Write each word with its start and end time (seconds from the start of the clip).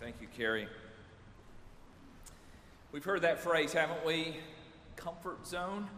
Thank 0.00 0.16
you, 0.20 0.28
Carrie. 0.36 0.68
We've 2.92 3.04
heard 3.04 3.22
that 3.22 3.40
phrase, 3.40 3.72
haven't 3.72 4.04
we? 4.04 4.36
Comfort 4.96 5.46
zone. 5.46 5.88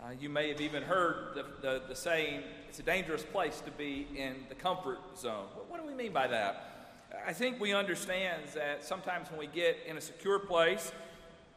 Uh, 0.00 0.10
you 0.18 0.28
may 0.28 0.48
have 0.48 0.60
even 0.60 0.82
heard 0.82 1.34
the, 1.34 1.44
the, 1.60 1.82
the, 1.88 1.94
saying, 1.94 2.42
it's 2.68 2.78
a 2.78 2.82
dangerous 2.82 3.24
place 3.24 3.60
to 3.62 3.70
be 3.72 4.06
in 4.16 4.36
the 4.48 4.54
comfort 4.54 4.98
zone. 5.18 5.46
What, 5.54 5.70
what 5.70 5.80
do 5.80 5.86
we 5.86 5.94
mean 5.94 6.12
by 6.12 6.28
that? 6.28 7.00
I 7.26 7.32
think 7.32 7.60
we 7.60 7.72
understand 7.72 8.42
that 8.54 8.84
sometimes 8.84 9.30
when 9.30 9.40
we 9.40 9.46
get 9.46 9.78
in 9.86 9.96
a 9.96 10.00
secure 10.00 10.38
place, 10.38 10.92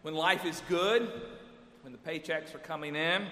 when 0.02 0.16
life 0.16 0.46
is 0.46 0.62
good, 0.68 1.10
when 1.84 1.94
the 1.94 2.00
paychecks 2.00 2.56
are 2.56 2.60
coming 2.60 2.96
in, 2.96 3.28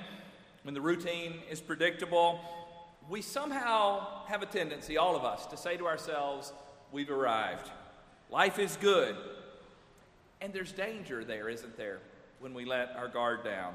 when 0.64 0.74
the 0.74 0.82
routine 0.82 1.36
is 1.50 1.60
predictable, 1.60 2.40
we 3.10 3.22
somehow 3.22 4.26
have 4.28 4.44
a 4.44 4.46
tendency, 4.46 4.98
all 4.98 5.16
of 5.16 5.24
us, 5.24 5.46
to 5.48 5.58
say 5.58 5.78
to 5.78 5.88
ourselves, 5.88 6.54
We've 6.92 7.12
arrived. 7.12 7.70
Life 8.30 8.60
is 8.60 8.78
good. 8.78 9.16
And 10.42 10.54
there's 10.54 10.72
danger 10.72 11.24
there, 11.24 11.50
isn't 11.50 11.76
there, 11.78 12.00
when 12.40 12.54
we 12.54 12.66
let 12.66 12.96
our 12.96 13.08
guard 13.08 13.44
down? 13.44 13.74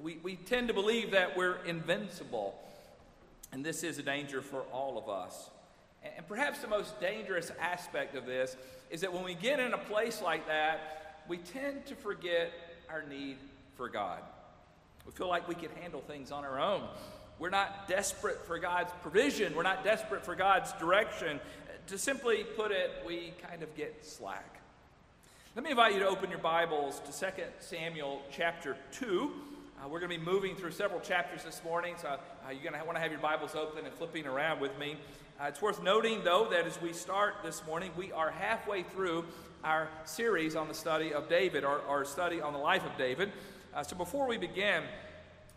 We, 0.00 0.18
we 0.22 0.36
tend 0.36 0.68
to 0.68 0.74
believe 0.74 1.10
that 1.10 1.36
we're 1.36 1.56
invincible. 1.64 2.54
And 3.52 3.64
this 3.64 3.82
is 3.82 3.98
a 3.98 4.02
danger 4.02 4.40
for 4.40 4.62
all 4.72 4.96
of 4.96 5.08
us. 5.08 5.50
And 6.16 6.26
perhaps 6.26 6.60
the 6.60 6.68
most 6.68 7.00
dangerous 7.00 7.52
aspect 7.60 8.16
of 8.16 8.26
this 8.26 8.56
is 8.90 9.02
that 9.02 9.12
when 9.12 9.22
we 9.22 9.34
get 9.34 9.60
in 9.60 9.74
a 9.74 9.78
place 9.78 10.20
like 10.20 10.46
that, 10.48 11.22
we 11.28 11.36
tend 11.36 11.86
to 11.86 11.94
forget 11.94 12.50
our 12.88 13.02
need 13.02 13.36
for 13.76 13.88
God. 13.88 14.20
We 15.06 15.12
feel 15.12 15.28
like 15.28 15.46
we 15.46 15.54
can 15.54 15.70
handle 15.80 16.00
things 16.00 16.32
on 16.32 16.44
our 16.44 16.58
own. 16.58 16.82
We're 17.38 17.50
not 17.50 17.88
desperate 17.88 18.46
for 18.46 18.58
God's 18.58 18.92
provision. 19.02 19.54
We're 19.54 19.62
not 19.62 19.84
desperate 19.84 20.24
for 20.24 20.34
God's 20.34 20.72
direction. 20.74 21.40
To 21.88 21.98
simply 21.98 22.44
put 22.56 22.70
it, 22.70 22.90
we 23.04 23.32
kind 23.42 23.62
of 23.62 23.74
get 23.76 24.06
slack. 24.06 24.60
Let 25.56 25.64
me 25.64 25.70
invite 25.70 25.92
you 25.92 25.98
to 25.98 26.06
open 26.06 26.30
your 26.30 26.38
Bibles 26.38 27.00
to 27.00 27.12
2 27.12 27.42
Samuel 27.58 28.22
chapter 28.30 28.76
2. 28.92 29.30
Uh, 29.84 29.88
we're 29.88 29.98
going 29.98 30.10
to 30.10 30.18
be 30.18 30.24
moving 30.24 30.54
through 30.54 30.70
several 30.70 31.00
chapters 31.00 31.42
this 31.42 31.60
morning, 31.64 31.96
so 32.00 32.08
uh, 32.08 32.50
you're 32.50 32.62
going 32.62 32.80
to 32.80 32.86
want 32.86 32.96
to 32.96 33.02
have 33.02 33.10
your 33.10 33.20
Bibles 33.20 33.56
open 33.56 33.84
and 33.84 33.92
flipping 33.94 34.26
around 34.26 34.60
with 34.60 34.78
me. 34.78 34.96
Uh, 35.40 35.46
it's 35.46 35.60
worth 35.60 35.82
noting, 35.82 36.22
though, 36.22 36.48
that 36.50 36.66
as 36.66 36.80
we 36.80 36.92
start 36.92 37.34
this 37.44 37.66
morning, 37.66 37.90
we 37.96 38.12
are 38.12 38.30
halfway 38.30 38.84
through 38.84 39.24
our 39.64 39.88
series 40.04 40.54
on 40.54 40.68
the 40.68 40.74
study 40.74 41.12
of 41.12 41.28
David, 41.28 41.64
our, 41.64 41.82
our 41.82 42.04
study 42.04 42.40
on 42.40 42.52
the 42.52 42.60
life 42.60 42.86
of 42.86 42.96
David. 42.96 43.32
Uh, 43.74 43.82
so 43.82 43.96
before 43.96 44.28
we 44.28 44.38
begin, 44.38 44.84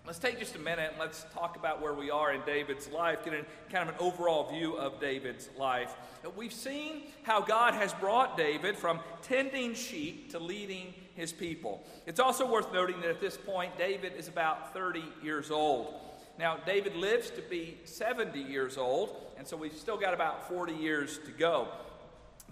let's 0.06 0.20
take 0.20 0.38
just 0.38 0.56
a 0.56 0.59
minute 0.59 0.89
and 0.92 1.00
let's 1.00 1.25
talk 1.34 1.56
about 1.56 1.81
where 1.81 1.94
we 1.94 2.11
are 2.11 2.34
in 2.34 2.42
David's 2.45 2.89
life, 2.89 3.25
get 3.25 3.34
kind 3.72 3.89
of 3.89 3.95
an 3.95 4.02
overall 4.02 4.52
view 4.52 4.78
of 4.78 5.00
David's 5.00 5.50
life. 5.58 5.95
We've 6.36 6.53
seen 6.53 7.03
how 7.23 7.42
God 7.42 7.73
has 7.73 7.94
brought 7.94 8.38
David 8.38 8.78
from 8.78 9.00
tending 9.23 9.73
sheep 9.73 10.31
to 10.31 10.39
leading 10.39 10.94
his 11.16 11.34
people. 11.34 11.84
It's 12.06 12.20
also 12.20 12.50
worth 12.50 12.72
noting 12.72 13.02
that 13.02 13.09
at 13.09 13.22
this 13.22 13.38
point, 13.38 13.78
David 13.78 14.14
is 14.16 14.28
about 14.28 14.73
30 14.73 15.03
years 15.23 15.50
old. 15.50 15.95
Now, 16.38 16.58
David 16.58 16.95
lives 16.95 17.31
to 17.31 17.42
be 17.42 17.78
70 17.86 18.40
years 18.40 18.78
old, 18.78 19.16
and 19.38 19.47
so 19.47 19.58
we've 19.58 19.73
still 19.73 19.97
got 19.97 20.14
about 20.14 20.47
40 20.50 20.73
years 20.73 21.19
to 21.25 21.31
go. 21.31 21.69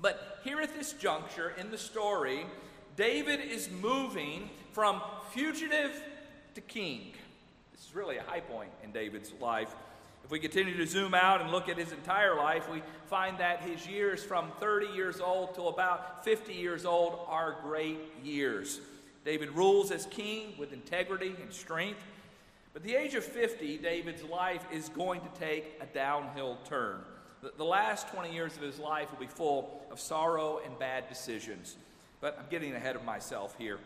But 0.02 0.40
here 0.44 0.60
at 0.60 0.73
this 0.73 0.94
juncture 0.94 1.54
in 1.58 1.70
the 1.70 1.78
story, 1.78 2.45
David 2.95 3.42
is 3.42 3.70
moving 3.70 4.50
from 4.72 5.02
fugitive 5.32 6.02
to 6.56 6.62
king. 6.62 7.14
Is 7.88 7.95
really 7.95 8.17
a 8.17 8.23
high 8.23 8.39
point 8.39 8.70
in 8.84 8.92
David's 8.92 9.34
life. 9.42 9.76
If 10.23 10.31
we 10.31 10.39
continue 10.39 10.76
to 10.78 10.86
zoom 10.88 11.14
out 11.14 11.42
and 11.42 11.52
look 11.52 11.67
at 11.67 11.78
his 11.78 11.92
entire 11.92 12.36
life, 12.36 12.70
we 12.72 12.81
find 13.08 13.38
that 13.39 13.62
his 13.62 13.86
years 13.86 14.23
from 14.23 14.52
30 14.59 14.88
years 14.95 15.20
old 15.20 15.53
to 15.56 15.64
about 15.64 16.23
50 16.23 16.54
years 16.54 16.86
old 16.86 17.20
are 17.28 17.58
great 17.61 18.00
years. 18.23 18.80
David 19.26 19.52
rules 19.52 19.92
as 19.92 20.06
king 20.06 20.54
with 20.58 20.72
integrity 20.72 21.36
and 21.42 21.52
strength. 21.52 21.99
But 22.73 22.83
the 22.83 22.95
age 22.95 23.16
of 23.16 23.23
50, 23.23 23.77
David's 23.80 24.23
life 24.23 24.65
is 24.71 24.89
going 24.89 25.21
to 25.21 25.39
take 25.39 25.80
a 25.82 25.86
downhill 25.86 26.58
turn. 26.65 27.02
The 27.58 27.65
last 27.65 28.08
20 28.08 28.33
years 28.33 28.55
of 28.55 28.61
his 28.61 28.80
life 28.80 29.11
will 29.11 29.20
be 29.20 29.27
full 29.27 29.86
of 29.92 30.00
sorrow 30.00 30.61
and 30.65 30.80
bad 30.80 31.10
decisions. 31.10 31.76
But 32.21 32.39
I'm 32.39 32.50
getting 32.50 32.73
ahead 32.73 32.95
of 32.95 33.04
myself 33.04 33.55
here. 33.58 33.77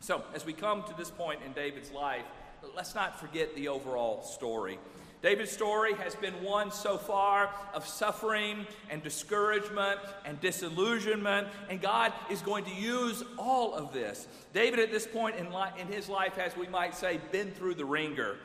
So, 0.00 0.22
as 0.34 0.44
we 0.44 0.52
come 0.52 0.82
to 0.82 0.94
this 0.98 1.10
point 1.10 1.40
in 1.46 1.52
David's 1.52 1.90
life, 1.90 2.26
let's 2.74 2.94
not 2.94 3.18
forget 3.18 3.54
the 3.54 3.68
overall 3.68 4.22
story. 4.22 4.78
David's 5.22 5.50
story 5.50 5.94
has 5.94 6.14
been 6.14 6.34
one 6.42 6.70
so 6.70 6.98
far 6.98 7.50
of 7.72 7.86
suffering 7.86 8.66
and 8.90 9.02
discouragement 9.02 9.98
and 10.26 10.38
disillusionment, 10.40 11.48
and 11.70 11.80
God 11.80 12.12
is 12.30 12.42
going 12.42 12.64
to 12.66 12.74
use 12.74 13.24
all 13.38 13.74
of 13.74 13.94
this. 13.94 14.28
David, 14.52 14.80
at 14.80 14.90
this 14.90 15.06
point 15.06 15.36
in, 15.36 15.50
li- 15.50 15.72
in 15.78 15.86
his 15.86 16.10
life, 16.10 16.34
has, 16.34 16.54
we 16.56 16.66
might 16.66 16.94
say, 16.94 17.20
been 17.32 17.50
through 17.52 17.76
the 17.76 17.86
ringer. 17.86 18.36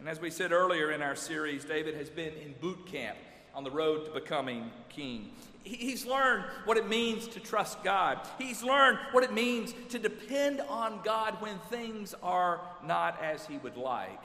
And 0.00 0.08
as 0.08 0.20
we 0.20 0.30
said 0.30 0.52
earlier 0.52 0.92
in 0.92 1.00
our 1.00 1.16
series, 1.16 1.64
David 1.64 1.94
has 1.94 2.10
been 2.10 2.34
in 2.34 2.54
boot 2.60 2.86
camp 2.86 3.16
on 3.58 3.64
the 3.64 3.70
road 3.72 4.04
to 4.04 4.12
becoming 4.12 4.70
king. 4.88 5.32
He's 5.64 6.06
learned 6.06 6.44
what 6.64 6.76
it 6.76 6.88
means 6.88 7.26
to 7.26 7.40
trust 7.40 7.82
God. 7.82 8.20
He's 8.38 8.62
learned 8.62 9.00
what 9.10 9.24
it 9.24 9.32
means 9.32 9.74
to 9.88 9.98
depend 9.98 10.60
on 10.60 11.00
God 11.04 11.42
when 11.42 11.58
things 11.68 12.14
are 12.22 12.60
not 12.84 13.20
as 13.20 13.46
he 13.46 13.58
would 13.58 13.76
like. 13.76 14.22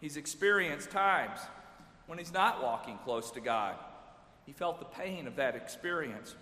He's 0.00 0.16
experienced 0.16 0.92
times 0.92 1.40
when 2.06 2.18
he's 2.18 2.32
not 2.32 2.62
walking 2.62 2.98
close 2.98 3.32
to 3.32 3.40
God. 3.40 3.74
He 4.46 4.52
felt 4.52 4.78
the 4.78 4.84
pain 4.84 5.26
of 5.26 5.34
that 5.34 5.56
experience. 5.56 6.36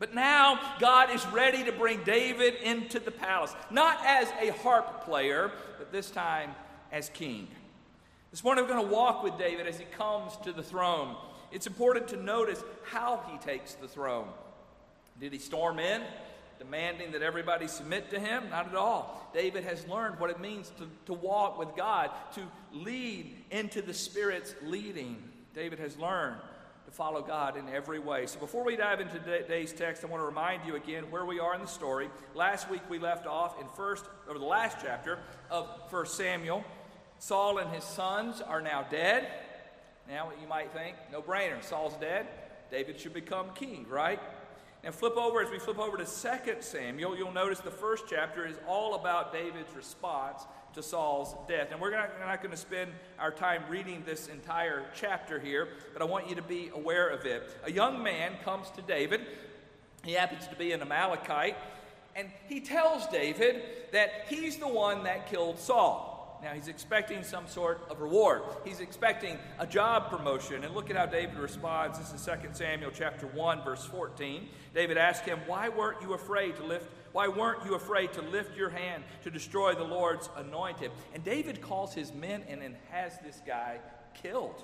But 0.00 0.12
now 0.12 0.58
God 0.80 1.14
is 1.14 1.24
ready 1.26 1.62
to 1.62 1.70
bring 1.70 2.02
David 2.02 2.54
into 2.64 2.98
the 2.98 3.12
palace, 3.12 3.54
not 3.70 4.04
as 4.04 4.26
a 4.40 4.50
harp 4.58 5.04
player, 5.04 5.52
but 5.78 5.92
this 5.92 6.10
time 6.10 6.50
as 6.90 7.10
king. 7.10 7.46
This 8.32 8.42
morning 8.42 8.64
we're 8.64 8.74
going 8.74 8.88
to 8.88 8.92
walk 8.92 9.22
with 9.22 9.38
David 9.38 9.68
as 9.68 9.78
he 9.78 9.84
comes 9.84 10.36
to 10.38 10.52
the 10.52 10.64
throne. 10.64 11.14
It's 11.52 11.66
important 11.66 12.08
to 12.08 12.16
notice 12.16 12.62
how 12.84 13.22
he 13.30 13.38
takes 13.38 13.74
the 13.74 13.88
throne. 13.88 14.28
Did 15.20 15.32
he 15.32 15.38
storm 15.38 15.78
in? 15.78 16.02
demanding 16.58 17.12
that 17.12 17.22
everybody 17.22 17.68
submit 17.68 18.10
to 18.10 18.18
him? 18.18 18.44
Not 18.50 18.68
at 18.68 18.74
all. 18.74 19.30
David 19.34 19.64
has 19.64 19.86
learned 19.86 20.18
what 20.18 20.30
it 20.30 20.40
means 20.40 20.70
to, 20.78 20.88
to 21.06 21.12
walk 21.12 21.58
with 21.58 21.74
God, 21.76 22.10
to 22.34 22.42
lead 22.72 23.36
into 23.50 23.82
the 23.82 23.94
Spirit's 23.94 24.54
leading. 24.62 25.22
David 25.54 25.78
has 25.78 25.96
learned 25.98 26.36
to 26.86 26.90
follow 26.92 27.20
God 27.20 27.56
in 27.56 27.68
every 27.68 27.98
way. 27.98 28.26
So 28.26 28.38
before 28.38 28.64
we 28.64 28.76
dive 28.76 29.00
into 29.00 29.18
today's 29.18 29.72
text, 29.72 30.04
I 30.04 30.06
want 30.06 30.22
to 30.22 30.26
remind 30.26 30.66
you 30.66 30.76
again 30.76 31.10
where 31.10 31.24
we 31.24 31.40
are 31.40 31.54
in 31.54 31.60
the 31.60 31.66
story. 31.66 32.08
Last 32.34 32.70
week 32.70 32.82
we 32.88 32.98
left 32.98 33.26
off 33.26 33.60
in 33.60 33.66
first 33.76 34.04
or 34.28 34.38
the 34.38 34.44
last 34.44 34.78
chapter 34.80 35.18
of 35.50 35.68
First 35.90 36.16
Samuel. 36.16 36.64
Saul 37.18 37.58
and 37.58 37.70
his 37.70 37.84
sons 37.84 38.40
are 38.40 38.60
now 38.60 38.86
dead. 38.90 39.26
Now 40.08 40.30
you 40.40 40.46
might 40.46 40.72
think, 40.72 40.96
no 41.10 41.20
brainer. 41.20 41.62
Saul's 41.62 41.96
dead. 41.96 42.26
David 42.70 42.98
should 42.98 43.14
become 43.14 43.50
king, 43.54 43.86
right? 43.88 44.20
And 44.84 44.94
flip 44.94 45.16
over, 45.16 45.42
as 45.42 45.50
we 45.50 45.58
flip 45.58 45.78
over 45.78 45.96
to 45.96 46.04
2 46.04 46.56
Samuel, 46.60 47.16
you'll 47.16 47.32
notice 47.32 47.58
the 47.58 47.70
first 47.70 48.04
chapter 48.08 48.46
is 48.46 48.56
all 48.68 48.94
about 48.94 49.32
David's 49.32 49.74
response 49.74 50.44
to 50.74 50.82
Saul's 50.82 51.34
death. 51.48 51.68
And 51.72 51.80
we're 51.80 51.90
not, 51.90 52.10
we're 52.20 52.26
not 52.26 52.40
going 52.40 52.52
to 52.52 52.56
spend 52.56 52.92
our 53.18 53.30
time 53.30 53.64
reading 53.68 54.04
this 54.06 54.28
entire 54.28 54.84
chapter 54.94 55.40
here, 55.40 55.68
but 55.92 56.02
I 56.02 56.04
want 56.04 56.28
you 56.28 56.36
to 56.36 56.42
be 56.42 56.70
aware 56.74 57.08
of 57.08 57.24
it. 57.24 57.50
A 57.64 57.72
young 57.72 58.02
man 58.02 58.34
comes 58.44 58.70
to 58.76 58.82
David. 58.82 59.22
He 60.04 60.12
happens 60.12 60.46
to 60.48 60.54
be 60.54 60.72
an 60.72 60.82
Amalekite. 60.82 61.56
And 62.14 62.30
he 62.48 62.60
tells 62.60 63.06
David 63.08 63.62
that 63.92 64.26
he's 64.28 64.58
the 64.58 64.68
one 64.68 65.04
that 65.04 65.28
killed 65.28 65.58
Saul. 65.58 66.15
Now 66.42 66.52
he's 66.52 66.68
expecting 66.68 67.22
some 67.22 67.46
sort 67.46 67.86
of 67.90 68.00
reward. 68.00 68.42
He's 68.64 68.80
expecting 68.80 69.38
a 69.58 69.66
job 69.66 70.10
promotion. 70.10 70.64
And 70.64 70.74
look 70.74 70.90
at 70.90 70.96
how 70.96 71.06
David 71.06 71.36
responds. 71.38 71.98
This 71.98 72.12
is 72.12 72.24
2 72.24 72.50
Samuel 72.52 72.90
chapter 72.94 73.26
1, 73.26 73.64
verse 73.64 73.84
14. 73.84 74.48
David 74.74 74.96
asked 74.96 75.24
him, 75.24 75.40
Why 75.46 75.68
weren't 75.68 76.02
you 76.02 76.12
afraid 76.14 76.56
to 76.56 76.64
lift? 76.64 76.90
Why 77.12 77.28
weren't 77.28 77.64
you 77.64 77.74
afraid 77.74 78.12
to 78.12 78.22
lift 78.22 78.56
your 78.56 78.68
hand 78.68 79.02
to 79.24 79.30
destroy 79.30 79.74
the 79.74 79.84
Lord's 79.84 80.28
anointed? 80.36 80.90
And 81.14 81.24
David 81.24 81.62
calls 81.62 81.94
his 81.94 82.12
men 82.12 82.42
and 82.48 82.76
has 82.90 83.18
this 83.24 83.40
guy 83.46 83.78
killed. 84.14 84.62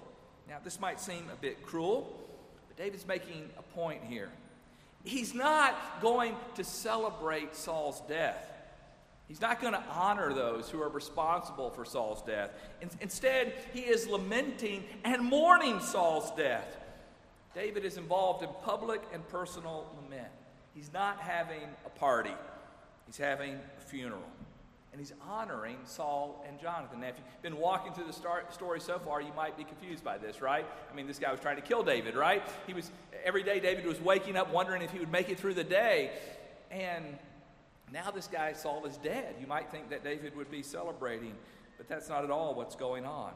Now, 0.48 0.58
this 0.62 0.78
might 0.78 1.00
seem 1.00 1.30
a 1.32 1.36
bit 1.36 1.62
cruel, 1.62 2.14
but 2.68 2.76
David's 2.76 3.06
making 3.06 3.48
a 3.58 3.62
point 3.62 4.02
here. 4.04 4.30
He's 5.04 5.34
not 5.34 6.00
going 6.00 6.36
to 6.54 6.62
celebrate 6.62 7.56
Saul's 7.56 8.02
death. 8.02 8.51
He's 9.32 9.40
not 9.40 9.62
going 9.62 9.72
to 9.72 9.82
honor 9.90 10.34
those 10.34 10.68
who 10.68 10.82
are 10.82 10.90
responsible 10.90 11.70
for 11.70 11.86
Saul's 11.86 12.20
death. 12.20 12.50
Instead, 13.00 13.54
he 13.72 13.80
is 13.80 14.06
lamenting 14.06 14.84
and 15.04 15.22
mourning 15.22 15.80
Saul's 15.80 16.30
death. 16.32 16.76
David 17.54 17.86
is 17.86 17.96
involved 17.96 18.42
in 18.42 18.50
public 18.62 19.00
and 19.10 19.26
personal 19.28 19.86
lament. 19.96 20.28
He's 20.74 20.92
not 20.92 21.18
having 21.18 21.62
a 21.86 21.88
party, 21.88 22.34
he's 23.06 23.16
having 23.16 23.54
a 23.54 23.80
funeral. 23.80 24.20
and 24.92 25.00
he's 25.00 25.12
honoring 25.26 25.78
Saul 25.86 26.44
and 26.46 26.60
Jonathan. 26.60 27.00
Now, 27.00 27.08
if 27.08 27.14
you've 27.16 27.42
been 27.42 27.56
walking 27.56 27.94
through 27.94 28.04
the 28.04 28.12
story 28.12 28.80
so 28.80 28.98
far, 28.98 29.22
you 29.22 29.32
might 29.34 29.56
be 29.56 29.64
confused 29.64 30.04
by 30.04 30.18
this, 30.18 30.42
right? 30.42 30.66
I 30.90 30.94
mean, 30.94 31.06
this 31.06 31.18
guy 31.18 31.30
was 31.30 31.40
trying 31.40 31.56
to 31.56 31.62
kill 31.62 31.82
David, 31.82 32.14
right? 32.14 32.42
He 32.66 32.74
was 32.74 32.90
every 33.24 33.42
day 33.42 33.58
David 33.58 33.86
was 33.86 34.00
waking 34.00 34.36
up 34.36 34.52
wondering 34.52 34.82
if 34.82 34.90
he 34.90 34.98
would 34.98 35.10
make 35.10 35.30
it 35.30 35.38
through 35.38 35.54
the 35.54 35.64
day, 35.64 36.12
and 36.70 37.16
now 37.92 38.10
this 38.10 38.26
guy 38.26 38.52
Saul 38.52 38.84
is 38.86 38.96
dead. 38.96 39.34
You 39.40 39.46
might 39.46 39.70
think 39.70 39.90
that 39.90 40.02
David 40.02 40.36
would 40.36 40.50
be 40.50 40.62
celebrating, 40.62 41.34
but 41.76 41.88
that's 41.88 42.08
not 42.08 42.24
at 42.24 42.30
all 42.30 42.54
what's 42.54 42.76
going 42.76 43.04
on. 43.04 43.32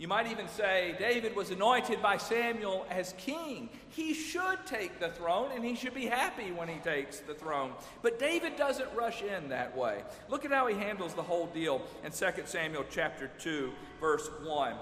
You 0.00 0.08
might 0.08 0.30
even 0.30 0.48
say 0.48 0.94
David 0.98 1.36
was 1.36 1.50
anointed 1.50 2.00
by 2.00 2.16
Samuel 2.16 2.86
as 2.88 3.12
king. 3.18 3.68
He 3.90 4.14
should 4.14 4.64
take 4.64 4.98
the 4.98 5.10
throne 5.10 5.50
and 5.54 5.62
he 5.62 5.74
should 5.74 5.92
be 5.92 6.06
happy 6.06 6.52
when 6.52 6.68
he 6.68 6.78
takes 6.78 7.18
the 7.18 7.34
throne. 7.34 7.72
But 8.00 8.18
David 8.18 8.56
doesn't 8.56 8.88
rush 8.94 9.20
in 9.20 9.50
that 9.50 9.76
way. 9.76 10.02
Look 10.30 10.46
at 10.46 10.52
how 10.52 10.68
he 10.68 10.74
handles 10.74 11.12
the 11.12 11.22
whole 11.22 11.48
deal 11.48 11.82
in 12.02 12.12
2 12.12 12.26
Samuel 12.46 12.86
chapter 12.88 13.30
2 13.40 13.72
verse 14.00 14.30
1. 14.42 14.74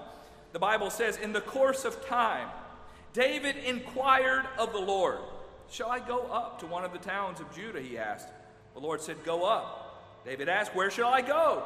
The 0.53 0.59
Bible 0.59 0.89
says 0.89 1.17
in 1.17 1.33
the 1.33 1.41
course 1.41 1.83
of 1.83 2.05
time 2.05 2.47
David 3.11 3.57
inquired 3.57 4.45
of 4.57 4.71
the 4.71 4.79
Lord, 4.79 5.19
"Shall 5.69 5.89
I 5.89 5.99
go 5.99 6.27
up 6.31 6.59
to 6.59 6.65
one 6.65 6.85
of 6.85 6.93
the 6.93 6.97
towns 6.97 7.41
of 7.41 7.53
Judah?" 7.53 7.81
he 7.81 7.97
asked. 7.97 8.29
The 8.73 8.79
Lord 8.79 9.01
said, 9.01 9.23
"Go 9.23 9.45
up." 9.45 10.23
David 10.25 10.49
asked, 10.49 10.75
"Where 10.75 10.91
shall 10.91 11.09
I 11.09 11.21
go?" 11.21 11.63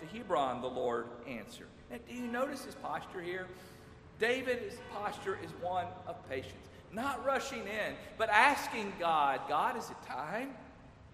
To 0.00 0.16
Hebron, 0.16 0.60
the 0.60 0.68
Lord 0.68 1.06
answered. 1.26 1.66
Now, 1.90 1.98
do 2.08 2.14
you 2.14 2.26
notice 2.26 2.64
his 2.64 2.74
posture 2.76 3.20
here? 3.20 3.48
David's 4.20 4.76
posture 4.92 5.38
is 5.42 5.50
one 5.60 5.86
of 6.06 6.16
patience, 6.28 6.68
not 6.92 7.24
rushing 7.24 7.62
in, 7.66 7.94
but 8.16 8.28
asking 8.28 8.92
God, 8.98 9.40
God, 9.48 9.76
is 9.76 9.90
it 9.90 9.96
time? 10.06 10.54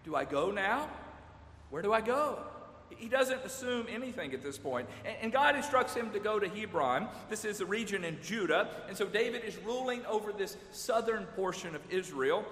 Do 0.04 0.16
I 0.16 0.24
go 0.24 0.50
now? 0.50 0.88
Where 1.70 1.82
do 1.82 1.92
I 1.92 2.00
go? 2.00 2.38
He 2.90 3.08
doesn't 3.08 3.42
assume 3.44 3.86
anything 3.88 4.34
at 4.34 4.42
this 4.42 4.58
point. 4.58 4.88
And 5.04 5.32
God 5.32 5.56
instructs 5.56 5.94
him 5.94 6.10
to 6.12 6.20
go 6.20 6.38
to 6.38 6.48
Hebron. 6.48 7.08
This 7.28 7.44
is 7.44 7.60
a 7.60 7.66
region 7.66 8.04
in 8.04 8.22
Judah. 8.22 8.68
And 8.86 8.96
so 8.96 9.06
David 9.06 9.44
is 9.44 9.56
ruling 9.58 10.04
over 10.06 10.32
this 10.32 10.56
southern 10.72 11.26
portion 11.28 11.74
of 11.74 11.82
Israel. 11.90 12.44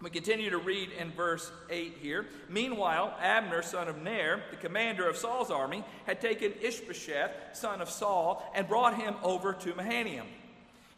We 0.00 0.10
continue 0.10 0.50
to 0.50 0.58
read 0.58 0.90
in 0.92 1.10
verse 1.10 1.50
8 1.70 1.96
here. 2.00 2.26
Meanwhile, 2.48 3.16
Abner, 3.20 3.62
son 3.62 3.88
of 3.88 4.00
Ner, 4.00 4.42
the 4.50 4.56
commander 4.56 5.08
of 5.08 5.16
Saul's 5.16 5.50
army, 5.50 5.84
had 6.06 6.20
taken 6.20 6.52
Ishbosheth, 6.60 7.32
son 7.52 7.80
of 7.80 7.90
Saul, 7.90 8.48
and 8.54 8.68
brought 8.68 8.96
him 8.96 9.16
over 9.24 9.52
to 9.54 9.74
Mahanaim. 9.74 10.26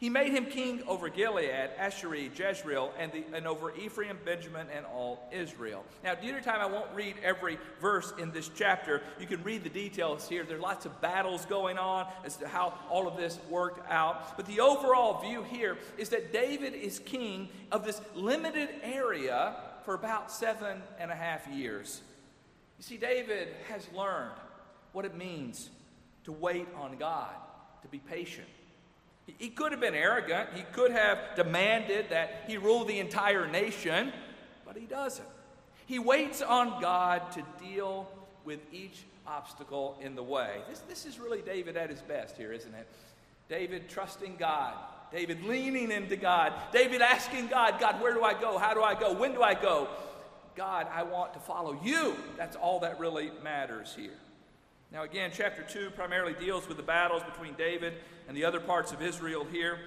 He 0.01 0.09
made 0.09 0.31
him 0.31 0.47
king 0.47 0.81
over 0.87 1.09
Gilead, 1.09 1.69
Ashuri, 1.79 2.35
Jezreel, 2.35 2.91
and, 2.97 3.11
the, 3.11 3.23
and 3.35 3.45
over 3.45 3.71
Ephraim, 3.75 4.17
Benjamin, 4.25 4.65
and 4.75 4.83
all 4.83 5.29
Israel. 5.31 5.85
Now, 6.03 6.15
due 6.15 6.31
to 6.31 6.41
time, 6.41 6.59
I 6.59 6.65
won't 6.65 6.89
read 6.95 7.17
every 7.23 7.59
verse 7.79 8.11
in 8.17 8.31
this 8.31 8.49
chapter. 8.55 9.03
You 9.19 9.27
can 9.27 9.43
read 9.43 9.63
the 9.63 9.69
details 9.69 10.27
here. 10.27 10.43
There's 10.43 10.59
lots 10.59 10.87
of 10.87 11.01
battles 11.01 11.45
going 11.45 11.77
on 11.77 12.07
as 12.25 12.35
to 12.37 12.47
how 12.47 12.79
all 12.89 13.07
of 13.07 13.15
this 13.15 13.37
worked 13.47 13.87
out. 13.91 14.35
But 14.37 14.47
the 14.47 14.61
overall 14.61 15.21
view 15.21 15.43
here 15.43 15.77
is 15.99 16.09
that 16.09 16.33
David 16.33 16.73
is 16.73 16.97
king 16.97 17.49
of 17.71 17.85
this 17.85 18.01
limited 18.15 18.69
area 18.81 19.53
for 19.85 19.93
about 19.93 20.31
seven 20.31 20.81
and 20.97 21.11
a 21.11 21.15
half 21.15 21.47
years. 21.47 22.01
You 22.79 22.83
see, 22.83 22.97
David 22.97 23.49
has 23.69 23.87
learned 23.95 24.33
what 24.93 25.05
it 25.05 25.15
means 25.15 25.69
to 26.23 26.31
wait 26.31 26.67
on 26.75 26.97
God, 26.97 27.35
to 27.83 27.87
be 27.87 27.99
patient. 27.99 28.47
He 29.25 29.49
could 29.49 29.71
have 29.71 29.81
been 29.81 29.95
arrogant. 29.95 30.49
He 30.55 30.63
could 30.73 30.91
have 30.91 31.19
demanded 31.35 32.09
that 32.09 32.43
he 32.47 32.57
rule 32.57 32.85
the 32.85 32.99
entire 32.99 33.47
nation, 33.47 34.11
but 34.65 34.75
he 34.75 34.85
doesn't. 34.85 35.27
He 35.85 35.99
waits 35.99 36.41
on 36.41 36.81
God 36.81 37.31
to 37.33 37.43
deal 37.63 38.09
with 38.45 38.59
each 38.71 39.03
obstacle 39.27 39.97
in 40.01 40.15
the 40.15 40.23
way. 40.23 40.61
This, 40.69 40.79
this 40.79 41.05
is 41.05 41.19
really 41.19 41.41
David 41.41 41.77
at 41.77 41.89
his 41.89 42.01
best 42.01 42.37
here, 42.37 42.51
isn't 42.51 42.73
it? 42.73 42.87
David 43.49 43.89
trusting 43.89 44.37
God, 44.37 44.73
David 45.11 45.43
leaning 45.43 45.91
into 45.91 46.15
God, 46.15 46.53
David 46.71 47.01
asking 47.01 47.47
God, 47.47 47.79
God, 47.79 48.01
where 48.01 48.13
do 48.13 48.23
I 48.23 48.33
go? 48.33 48.57
How 48.57 48.73
do 48.73 48.81
I 48.81 48.95
go? 48.95 49.13
When 49.13 49.33
do 49.33 49.43
I 49.43 49.53
go? 49.53 49.89
God, 50.55 50.87
I 50.93 51.03
want 51.03 51.33
to 51.33 51.39
follow 51.39 51.79
you. 51.83 52.15
That's 52.37 52.55
all 52.55 52.79
that 52.81 52.99
really 52.99 53.31
matters 53.43 53.93
here. 53.95 54.17
Now, 54.91 55.03
again, 55.03 55.31
chapter 55.33 55.63
2 55.63 55.91
primarily 55.91 56.33
deals 56.33 56.67
with 56.67 56.75
the 56.75 56.83
battles 56.83 57.23
between 57.23 57.53
David 57.53 57.93
and 58.27 58.35
the 58.35 58.43
other 58.43 58.59
parts 58.59 58.91
of 58.91 59.01
Israel 59.01 59.45
here. 59.49 59.79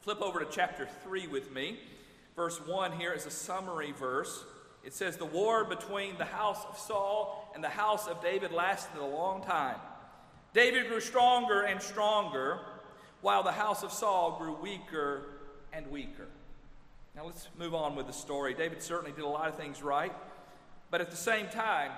Flip 0.00 0.22
over 0.22 0.40
to 0.40 0.46
chapter 0.50 0.88
3 1.04 1.26
with 1.26 1.52
me. 1.52 1.78
Verse 2.34 2.58
1 2.66 2.92
here 2.92 3.12
is 3.12 3.26
a 3.26 3.30
summary 3.30 3.92
verse. 3.92 4.42
It 4.84 4.94
says, 4.94 5.18
The 5.18 5.26
war 5.26 5.64
between 5.64 6.16
the 6.16 6.24
house 6.24 6.64
of 6.66 6.78
Saul 6.78 7.50
and 7.54 7.62
the 7.62 7.68
house 7.68 8.06
of 8.06 8.22
David 8.22 8.52
lasted 8.52 8.98
a 8.98 9.04
long 9.04 9.44
time. 9.44 9.76
David 10.54 10.88
grew 10.88 11.00
stronger 11.00 11.60
and 11.62 11.82
stronger, 11.82 12.60
while 13.20 13.42
the 13.42 13.52
house 13.52 13.82
of 13.82 13.92
Saul 13.92 14.38
grew 14.38 14.54
weaker 14.54 15.24
and 15.74 15.90
weaker. 15.90 16.26
Now 17.14 17.26
let's 17.26 17.48
move 17.58 17.74
on 17.74 17.94
with 17.94 18.06
the 18.06 18.14
story. 18.14 18.54
David 18.54 18.80
certainly 18.80 19.12
did 19.12 19.24
a 19.24 19.28
lot 19.28 19.48
of 19.48 19.56
things 19.56 19.82
right, 19.82 20.12
but 20.90 21.02
at 21.02 21.10
the 21.10 21.16
same 21.18 21.48
time, 21.48 21.90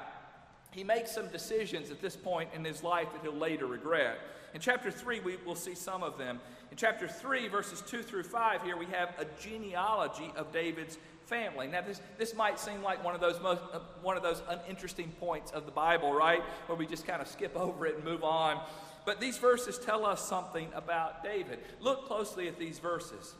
he 0.71 0.85
makes 0.85 1.13
some 1.13 1.29
decisions 1.29 1.91
at 1.91 2.01
this 2.01 2.17
point 2.17 2.51
in 2.55 2.65
his 2.65 2.83
life 2.83 3.09
that 3.13 3.23
he'll 3.23 3.33
later 3.33 3.67
regret. 3.67 4.19
In 4.55 4.61
chapter 4.61 4.91
3, 4.91 5.21
we 5.21 5.37
will 5.45 5.55
see 5.55 5.75
some 5.75 6.03
of 6.03 6.19
them. 6.19 6.41
In 6.71 6.77
chapter 6.77 7.09
3, 7.09 7.49
verses 7.49 7.83
2 7.83 8.03
through 8.03 8.23
5, 8.25 8.63
here 8.63 8.77
we 8.77 8.87
have 8.87 9.15
a 9.19 9.27
genealogy 9.41 10.33
of 10.37 10.53
David's 10.53 10.99
family. 11.27 11.67
Now, 11.67 11.83
this, 11.83 12.01
this 12.17 12.35
might 12.35 12.59
seem 12.59 12.83
like 12.83 13.05
one 13.05 13.15
of 13.15 13.21
those 13.21 13.41
most, 13.41 13.61
uh, 13.73 13.81
one 14.03 14.17
of 14.17 14.23
those 14.23 14.43
uninteresting 14.49 15.13
points 15.21 15.51
of 15.53 15.67
the 15.67 15.71
Bible, 15.71 16.13
right? 16.13 16.43
Where 16.67 16.77
we 16.77 16.87
just 16.87 17.07
kind 17.07 17.21
of 17.21 17.29
skip 17.29 17.55
over 17.57 17.87
it 17.87 17.97
and 17.97 18.05
move 18.05 18.25
on. 18.25 18.61
But 19.05 19.21
these 19.21 19.39
verses 19.39 19.79
tell 19.79 20.07
us 20.07 20.27
something 20.27 20.69
about 20.75 21.23
David. 21.23 21.61
Look 21.81 22.07
closely 22.07 22.49
at 22.49 22.59
these 22.59 22.79
verses. 22.79 23.35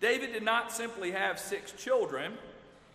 David 0.00 0.32
did 0.32 0.42
not 0.42 0.72
simply 0.72 1.10
have 1.12 1.38
six 1.38 1.72
children, 1.72 2.34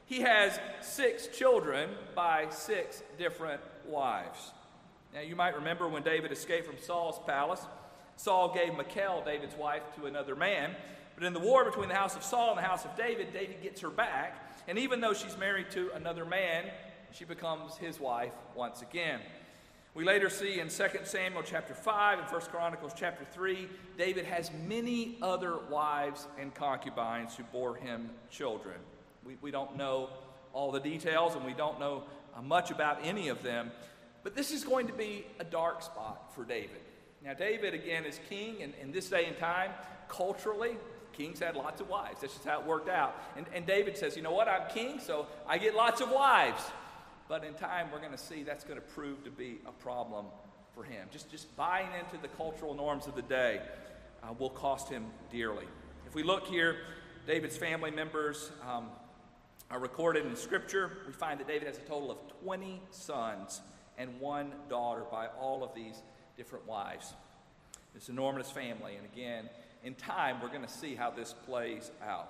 he 0.07 0.21
has 0.21 0.59
six 0.81 1.27
children 1.27 1.89
by 2.15 2.47
six 2.49 3.01
different 3.17 3.61
wives. 3.87 4.51
Now, 5.13 5.21
you 5.21 5.35
might 5.35 5.55
remember 5.55 5.87
when 5.87 6.03
David 6.03 6.31
escaped 6.31 6.67
from 6.67 6.77
Saul's 6.77 7.19
palace, 7.25 7.65
Saul 8.17 8.53
gave 8.53 8.75
Michal, 8.75 9.23
David's 9.25 9.55
wife, 9.55 9.83
to 9.95 10.05
another 10.05 10.35
man. 10.35 10.75
But 11.15 11.25
in 11.25 11.33
the 11.33 11.39
war 11.39 11.63
between 11.63 11.89
the 11.89 11.95
house 11.95 12.15
of 12.15 12.23
Saul 12.23 12.49
and 12.49 12.57
the 12.57 12.67
house 12.67 12.85
of 12.85 12.95
David, 12.97 13.31
David 13.33 13.61
gets 13.61 13.81
her 13.81 13.89
back. 13.89 14.57
And 14.67 14.77
even 14.77 14.99
though 14.99 15.13
she's 15.13 15.37
married 15.37 15.71
to 15.71 15.91
another 15.93 16.25
man, 16.25 16.65
she 17.11 17.23
becomes 17.25 17.77
his 17.77 17.99
wife 17.99 18.33
once 18.55 18.81
again. 18.81 19.21
We 19.93 20.03
later 20.03 20.29
see 20.29 20.59
in 20.59 20.67
2 20.67 20.85
Samuel 21.05 21.43
chapter 21.43 21.73
5 21.73 22.19
and 22.19 22.29
1 22.29 22.41
Chronicles 22.51 22.91
chapter 22.97 23.23
3, 23.31 23.69
David 23.97 24.25
has 24.25 24.51
many 24.67 25.17
other 25.21 25.57
wives 25.69 26.27
and 26.37 26.53
concubines 26.53 27.33
who 27.35 27.43
bore 27.43 27.75
him 27.75 28.09
children. 28.29 28.75
We, 29.25 29.37
we 29.41 29.51
don't 29.51 29.77
know 29.77 30.09
all 30.51 30.73
the 30.73 30.81
details 30.81 31.35
and 31.35 31.45
we 31.45 31.53
don't 31.53 31.79
know 31.79 32.03
much 32.41 32.71
about 32.71 32.99
any 33.03 33.29
of 33.29 33.43
them. 33.43 33.71
But 34.23 34.35
this 34.35 34.51
is 34.51 34.63
going 34.63 34.87
to 34.87 34.93
be 34.93 35.25
a 35.39 35.43
dark 35.43 35.81
spot 35.83 36.33
for 36.33 36.43
David. 36.43 36.81
Now, 37.23 37.33
David, 37.33 37.73
again, 37.73 38.05
is 38.05 38.19
king, 38.29 38.61
and 38.61 38.73
in 38.81 38.91
this 38.91 39.09
day 39.09 39.25
and 39.25 39.37
time, 39.37 39.71
culturally, 40.07 40.77
kings 41.13 41.39
had 41.39 41.55
lots 41.55 41.81
of 41.81 41.89
wives. 41.89 42.21
That's 42.21 42.33
just 42.33 42.45
how 42.45 42.59
it 42.59 42.65
worked 42.65 42.89
out. 42.89 43.15
And, 43.35 43.45
and 43.53 43.65
David 43.65 43.97
says, 43.97 44.15
You 44.15 44.21
know 44.21 44.33
what? 44.33 44.47
I'm 44.47 44.69
king, 44.69 44.99
so 44.99 45.27
I 45.47 45.57
get 45.57 45.75
lots 45.75 46.01
of 46.01 46.11
wives. 46.11 46.61
But 47.27 47.43
in 47.43 47.55
time, 47.55 47.87
we're 47.91 47.99
going 47.99 48.11
to 48.11 48.17
see 48.17 48.43
that's 48.43 48.63
going 48.63 48.79
to 48.79 48.85
prove 48.85 49.23
to 49.23 49.31
be 49.31 49.57
a 49.65 49.71
problem 49.71 50.25
for 50.75 50.83
him. 50.83 51.07
Just, 51.11 51.31
just 51.31 51.55
buying 51.55 51.87
into 51.99 52.21
the 52.21 52.27
cultural 52.27 52.75
norms 52.75 53.07
of 53.07 53.15
the 53.15 53.23
day 53.23 53.61
uh, 54.21 54.33
will 54.33 54.49
cost 54.49 54.89
him 54.89 55.05
dearly. 55.31 55.65
If 56.05 56.13
we 56.13 56.21
look 56.21 56.45
here, 56.45 56.77
David's 57.25 57.57
family 57.57 57.91
members, 57.91 58.51
um, 58.69 58.89
are 59.71 59.79
recorded 59.79 60.25
in 60.25 60.35
Scripture, 60.35 60.91
we 61.07 61.13
find 61.13 61.39
that 61.39 61.47
David 61.47 61.67
has 61.67 61.77
a 61.77 61.81
total 61.81 62.11
of 62.11 62.17
20 62.43 62.81
sons 62.91 63.61
and 63.97 64.19
one 64.19 64.51
daughter 64.69 65.03
by 65.11 65.27
all 65.39 65.63
of 65.63 65.73
these 65.73 66.01
different 66.37 66.67
wives. 66.67 67.13
This 67.93 68.09
enormous 68.09 68.51
family. 68.51 68.95
And 68.95 69.05
again, 69.05 69.49
in 69.83 69.95
time, 69.95 70.41
we're 70.41 70.49
going 70.49 70.61
to 70.61 70.67
see 70.67 70.95
how 70.95 71.11
this 71.11 71.33
plays 71.45 71.91
out. 72.05 72.29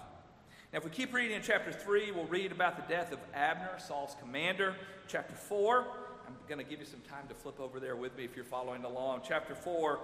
Now, 0.72 0.80
if 0.80 0.86
we 0.86 0.92
keep 0.92 1.14
reading 1.14 1.36
in 1.36 1.42
chapter 1.42 1.72
3, 1.72 2.12
we'll 2.12 2.26
read 2.26 2.52
about 2.52 2.76
the 2.76 2.94
death 2.94 3.12
of 3.12 3.20
Abner, 3.34 3.72
Saul's 3.80 4.16
commander. 4.20 4.76
Chapter 5.08 5.36
4, 5.36 5.88
I'm 6.28 6.36
going 6.48 6.64
to 6.64 6.70
give 6.70 6.80
you 6.80 6.86
some 6.86 7.02
time 7.02 7.28
to 7.30 7.34
flip 7.34 7.60
over 7.60 7.80
there 7.80 7.96
with 7.96 8.18
me 8.18 8.26
if 8.26 8.36
you're 8.36 8.46
following 8.46 8.84
along. 8.84 9.22
Chapter 9.28 9.56
4, 9.56 10.00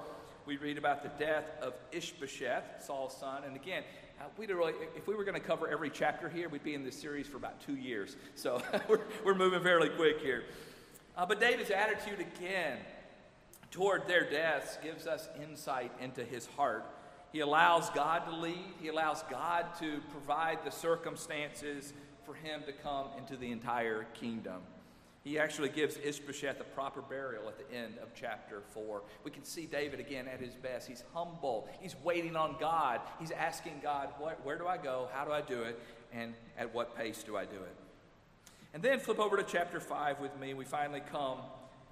we 0.46 0.58
read 0.58 0.78
about 0.78 1.04
the 1.04 1.24
death 1.24 1.46
of 1.62 1.74
Ishbosheth, 1.92 2.84
Saul's 2.86 3.16
son. 3.18 3.44
And 3.46 3.56
again, 3.56 3.84
uh, 4.22 4.26
we 4.38 4.46
really, 4.46 4.74
if 4.96 5.08
we 5.08 5.16
were 5.16 5.24
going 5.24 5.40
to 5.40 5.46
cover 5.46 5.68
every 5.68 5.90
chapter 5.90 6.30
here, 6.30 6.48
we'd 6.48 6.64
be 6.64 6.76
in 6.76 6.84
this 6.84 7.00
series 7.00 7.26
for 7.26 7.38
about 7.38 7.60
two 7.60 7.76
years. 7.76 8.18
So 8.36 8.62
we're, 8.88 9.00
we're 9.24 9.36
moving 9.36 9.64
fairly 9.64 9.90
quick 9.90 10.20
here. 10.22 10.44
Uh, 11.18 11.26
but 11.26 11.40
David's 11.40 11.72
attitude 11.72 12.20
again 12.20 12.78
toward 13.72 14.08
their 14.08 14.30
deaths 14.30 14.78
gives 14.84 15.08
us 15.08 15.28
insight 15.42 15.92
into 16.00 16.24
his 16.24 16.46
heart. 16.46 16.86
He 17.32 17.40
allows 17.40 17.90
God 17.92 18.26
to 18.26 18.36
lead, 18.36 18.74
he 18.80 18.90
allows 18.90 19.24
God 19.24 19.66
to 19.80 20.02
provide 20.12 20.60
the 20.64 20.72
circumstances 20.72 21.94
for 22.24 22.36
him 22.36 22.62
to 22.68 22.74
come 22.74 23.08
into 23.18 23.36
the 23.38 23.52
entire 23.52 24.06
kingdom. 24.14 24.62
He 25.24 25.38
actually 25.38 25.70
gives 25.70 25.98
Ishbosheth 25.98 26.60
a 26.60 26.64
proper 26.64 27.02
burial 27.02 27.48
at 27.48 27.58
the 27.58 27.76
end 27.76 27.96
of 28.02 28.10
chapter 28.16 28.64
4. 28.74 29.04
We 29.24 29.30
can 29.30 29.44
see 29.44 29.68
David 29.68 30.00
again 30.00 30.28
at 30.28 30.40
his 30.40 30.56
best. 30.56 30.88
He's 30.88 31.04
humble. 31.14 31.70
He's 31.80 31.96
waiting 32.04 32.36
on 32.36 32.56
God. 32.60 33.02
He's 33.20 33.30
asking 33.32 33.82
God, 33.84 34.10
where 34.44 34.58
do 34.58 34.68
I 34.68 34.78
go? 34.78 35.10
How 35.14 35.24
do 35.24 35.32
I 35.32 35.42
do 35.42 35.62
it? 35.62 35.80
And 36.12 36.34
at 36.58 36.74
what 36.74 36.98
pace 36.98 37.22
do 37.24 37.38
I 37.38 37.46
do 37.46 37.58
it? 37.58 37.76
And 38.74 38.82
then 38.82 39.00
flip 39.00 39.20
over 39.20 39.38
to 39.38 39.44
chapter 39.44 39.80
5 39.80 40.20
with 40.20 40.38
me. 40.40 40.56
We 40.56 40.66
finally 40.66 41.04
come 41.12 41.38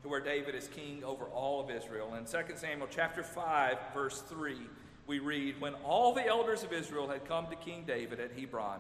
to 0.01 0.07
where 0.07 0.21
David 0.21 0.55
is 0.55 0.67
king 0.67 1.03
over 1.03 1.25
all 1.25 1.62
of 1.62 1.69
Israel. 1.69 2.15
In 2.15 2.25
2 2.25 2.55
Samuel 2.55 2.88
chapter 2.89 3.21
5, 3.21 3.77
verse 3.93 4.21
3, 4.21 4.57
we 5.05 5.19
read, 5.19 5.59
When 5.62 5.75
all 5.83 6.13
the 6.13 6.25
elders 6.25 6.63
of 6.63 6.74
Israel 6.74 7.07
had 7.07 7.27
come 7.27 7.48
to 7.48 7.55
King 7.55 7.83
David 7.86 8.19
at 8.19 8.31
Hebron, 8.31 8.79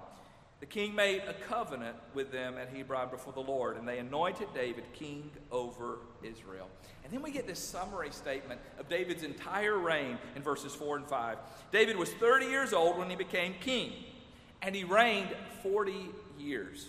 the 0.59 0.65
king 0.65 0.93
made 0.93 1.21
a 1.27 1.33
covenant 1.33 1.95
with 2.13 2.31
them 2.31 2.57
at 2.57 2.69
Hebron 2.69 3.09
before 3.09 3.31
the 3.31 3.39
Lord, 3.39 3.77
and 3.77 3.87
they 3.87 3.99
anointed 3.99 4.47
David 4.53 4.83
king 4.91 5.31
over 5.51 5.99
Israel. 6.21 6.67
And 7.03 7.13
then 7.13 7.21
we 7.21 7.31
get 7.31 7.47
this 7.47 7.59
summary 7.59 8.11
statement 8.11 8.59
of 8.77 8.89
David's 8.89 9.23
entire 9.23 9.77
reign 9.77 10.17
in 10.35 10.41
verses 10.41 10.75
4 10.75 10.97
and 10.97 11.07
5. 11.07 11.37
David 11.71 11.95
was 11.95 12.09
30 12.11 12.47
years 12.47 12.73
old 12.73 12.97
when 12.97 13.09
he 13.09 13.15
became 13.15 13.53
king, 13.61 13.93
and 14.61 14.75
he 14.75 14.83
reigned 14.83 15.33
40 15.63 16.09
years. 16.37 16.87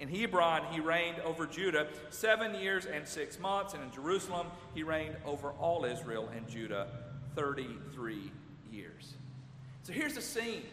In 0.00 0.08
Hebron, 0.08 0.62
he 0.72 0.80
reigned 0.80 1.20
over 1.20 1.46
Judah 1.46 1.86
seven 2.10 2.54
years 2.56 2.86
and 2.86 3.06
six 3.06 3.38
months, 3.38 3.72
and 3.72 3.82
in 3.84 3.90
Jerusalem, 3.92 4.48
he 4.74 4.82
reigned 4.82 5.16
over 5.24 5.52
all 5.52 5.84
Israel 5.84 6.28
and 6.36 6.46
Judah 6.48 6.88
33 7.36 8.32
years. 8.70 9.14
So 9.84 9.92
here's 9.92 10.14
the 10.14 10.20
scene 10.20 10.64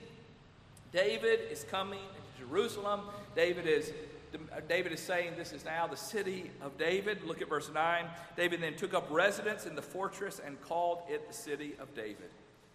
David 0.92 1.40
is 1.52 1.64
coming 1.64 2.00
Jerusalem. 2.38 3.02
David 3.36 3.68
is 3.68 3.92
David 4.68 4.92
is 4.92 5.00
saying 5.00 5.34
this 5.38 5.54
is 5.54 5.64
now 5.64 5.88
the 5.88 5.98
city 5.98 6.50
of 6.62 6.78
David. 6.78 7.24
Look 7.24 7.42
at 7.42 7.50
verse 7.50 7.70
9. 7.72 8.06
David 8.36 8.62
then 8.62 8.76
took 8.76 8.94
up 8.94 9.08
residence 9.12 9.66
in 9.66 9.76
the 9.76 9.82
fortress 9.82 10.42
and 10.44 10.60
called 10.62 11.04
it 11.08 11.28
the 11.28 11.34
city 11.34 11.74
of 11.80 11.94
David. 11.94 12.30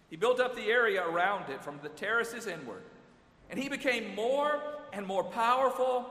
He 0.09 0.15
built 0.15 0.39
up 0.39 0.55
the 0.55 0.67
area 0.67 1.05
around 1.05 1.49
it 1.49 1.63
from 1.63 1.79
the 1.83 1.89
terraces 1.89 2.47
inward. 2.47 2.83
And 3.49 3.59
he 3.59 3.69
became 3.69 4.15
more 4.15 4.61
and 4.93 5.05
more 5.05 5.23
powerful. 5.23 6.05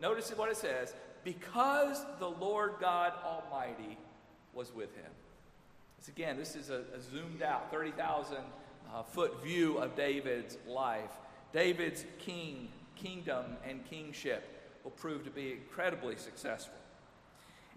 Notice 0.00 0.30
what 0.30 0.50
it 0.50 0.56
says 0.56 0.94
because 1.24 2.04
the 2.18 2.28
Lord 2.28 2.74
God 2.80 3.12
Almighty 3.24 3.98
was 4.54 4.74
with 4.74 4.94
him. 4.96 5.10
This, 5.98 6.08
again, 6.08 6.36
this 6.36 6.56
is 6.56 6.70
a, 6.70 6.82
a 6.96 7.00
zoomed 7.00 7.42
out 7.42 7.70
30,000 7.70 8.38
uh, 8.94 9.02
foot 9.02 9.42
view 9.42 9.78
of 9.78 9.96
David's 9.96 10.56
life. 10.66 11.10
David's 11.52 12.04
king 12.18 12.68
kingdom 13.02 13.44
and 13.68 13.84
kingship 13.88 14.80
will 14.84 14.90
prove 14.92 15.24
to 15.24 15.30
be 15.30 15.52
incredibly 15.52 16.16
successful. 16.16 16.74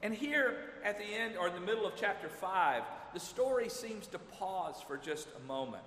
And 0.03 0.13
here 0.13 0.55
at 0.83 0.97
the 0.97 1.05
end, 1.05 1.35
or 1.37 1.47
in 1.47 1.53
the 1.53 1.61
middle 1.61 1.85
of 1.85 1.93
chapter 1.95 2.27
5, 2.27 2.83
the 3.13 3.19
story 3.19 3.69
seems 3.69 4.07
to 4.07 4.19
pause 4.19 4.75
for 4.87 4.97
just 4.97 5.27
a 5.37 5.47
moment. 5.47 5.83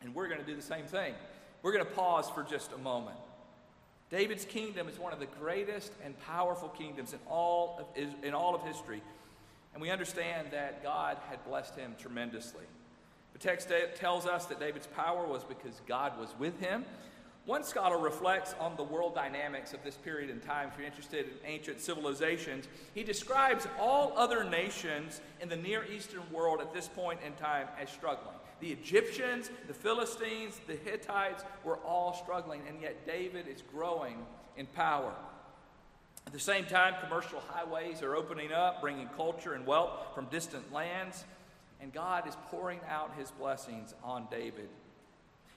And 0.00 0.14
we're 0.14 0.28
going 0.28 0.40
to 0.40 0.46
do 0.46 0.56
the 0.56 0.62
same 0.62 0.86
thing. 0.86 1.14
We're 1.62 1.72
going 1.72 1.84
to 1.84 1.90
pause 1.90 2.30
for 2.30 2.42
just 2.42 2.72
a 2.72 2.78
moment. 2.78 3.16
David's 4.08 4.44
kingdom 4.44 4.88
is 4.88 4.98
one 4.98 5.12
of 5.12 5.18
the 5.18 5.26
greatest 5.26 5.92
and 6.04 6.18
powerful 6.20 6.68
kingdoms 6.68 7.12
in 7.12 7.18
all 7.28 7.90
of, 7.96 8.24
in 8.24 8.34
all 8.34 8.54
of 8.54 8.62
history. 8.62 9.02
And 9.72 9.82
we 9.82 9.90
understand 9.90 10.48
that 10.52 10.82
God 10.82 11.18
had 11.28 11.44
blessed 11.44 11.76
him 11.76 11.94
tremendously. 11.98 12.64
The 13.32 13.38
text 13.38 13.70
tells 13.96 14.24
us 14.24 14.46
that 14.46 14.60
David's 14.60 14.86
power 14.86 15.26
was 15.26 15.44
because 15.44 15.82
God 15.86 16.18
was 16.18 16.28
with 16.38 16.58
him 16.60 16.84
one 17.46 17.62
scholar 17.62 17.96
reflects 17.96 18.56
on 18.58 18.76
the 18.76 18.82
world 18.82 19.14
dynamics 19.14 19.72
of 19.72 19.82
this 19.84 19.94
period 19.94 20.30
in 20.30 20.40
time. 20.40 20.68
If 20.68 20.78
you're 20.78 20.86
interested 20.86 21.26
in 21.26 21.32
ancient 21.44 21.80
civilizations, 21.80 22.66
he 22.92 23.04
describes 23.04 23.68
all 23.78 24.12
other 24.16 24.42
nations 24.42 25.20
in 25.40 25.48
the 25.48 25.56
Near 25.56 25.84
Eastern 25.84 26.24
world 26.32 26.60
at 26.60 26.74
this 26.74 26.88
point 26.88 27.20
in 27.24 27.32
time 27.34 27.68
as 27.80 27.88
struggling. 27.88 28.34
The 28.58 28.72
Egyptians, 28.72 29.50
the 29.68 29.74
Philistines, 29.74 30.60
the 30.66 30.74
Hittites 30.74 31.44
were 31.62 31.76
all 31.78 32.14
struggling, 32.14 32.62
and 32.68 32.82
yet 32.82 33.06
David 33.06 33.46
is 33.46 33.62
growing 33.62 34.16
in 34.56 34.66
power. 34.66 35.12
At 36.26 36.32
the 36.32 36.40
same 36.40 36.64
time, 36.64 36.94
commercial 37.00 37.38
highways 37.46 38.02
are 38.02 38.16
opening 38.16 38.50
up, 38.50 38.80
bringing 38.80 39.08
culture 39.10 39.52
and 39.52 39.64
wealth 39.64 39.92
from 40.16 40.24
distant 40.26 40.72
lands, 40.72 41.24
and 41.80 41.92
God 41.92 42.26
is 42.26 42.36
pouring 42.50 42.80
out 42.88 43.12
his 43.16 43.30
blessings 43.30 43.94
on 44.02 44.26
David 44.32 44.68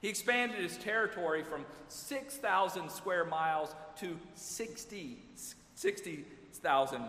he 0.01 0.07
expanded 0.07 0.59
his 0.59 0.77
territory 0.77 1.43
from 1.43 1.65
6,000 1.87 2.89
square 2.89 3.25
miles 3.25 3.75
to 3.97 4.17
60,000 4.35 5.55
60, 5.79 6.25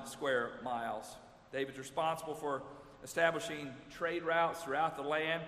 square 0.05 0.51
miles. 0.63 1.17
David's 1.53 1.79
responsible 1.79 2.35
for 2.35 2.63
establishing 3.03 3.73
trade 3.91 4.23
routes 4.23 4.63
throughout 4.63 4.97
the 4.97 5.03
land. 5.03 5.43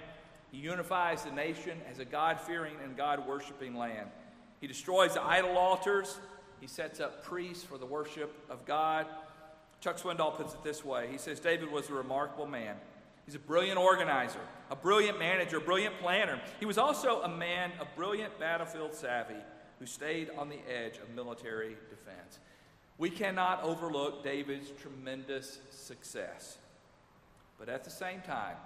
He 0.50 0.58
unifies 0.58 1.22
the 1.22 1.30
nation 1.30 1.80
as 1.88 2.00
a 2.00 2.04
God 2.04 2.40
fearing 2.40 2.74
and 2.82 2.96
God 2.96 3.26
worshiping 3.28 3.76
land. 3.76 4.08
He 4.60 4.66
destroys 4.66 5.14
the 5.14 5.22
idol 5.22 5.56
altars. 5.56 6.18
He 6.60 6.66
sets 6.66 6.98
up 6.98 7.24
priests 7.24 7.62
for 7.62 7.78
the 7.78 7.86
worship 7.86 8.34
of 8.50 8.64
God. 8.66 9.06
Chuck 9.80 9.98
Swindoll 9.98 10.36
puts 10.36 10.54
it 10.54 10.62
this 10.64 10.84
way 10.84 11.08
He 11.10 11.18
says, 11.18 11.40
David 11.40 11.70
was 11.70 11.90
a 11.90 11.94
remarkable 11.94 12.46
man. 12.46 12.76
He's 13.26 13.34
a 13.34 13.38
brilliant 13.38 13.78
organizer, 13.78 14.40
a 14.70 14.76
brilliant 14.76 15.18
manager, 15.18 15.58
a 15.58 15.60
brilliant 15.60 15.98
planner. 16.00 16.40
He 16.58 16.66
was 16.66 16.78
also 16.78 17.22
a 17.22 17.28
man 17.28 17.70
of 17.80 17.86
brilliant 17.94 18.38
battlefield 18.38 18.94
savvy 18.94 19.40
who 19.78 19.86
stayed 19.86 20.30
on 20.36 20.48
the 20.48 20.58
edge 20.68 20.98
of 20.98 21.08
military 21.14 21.76
defense. 21.90 22.38
We 22.98 23.10
cannot 23.10 23.62
overlook 23.62 24.22
David's 24.22 24.70
tremendous 24.80 25.58
success. 25.70 26.58
But 27.58 27.68
at 27.68 27.84
the 27.84 27.90
same 27.90 28.20
time, 28.20 28.56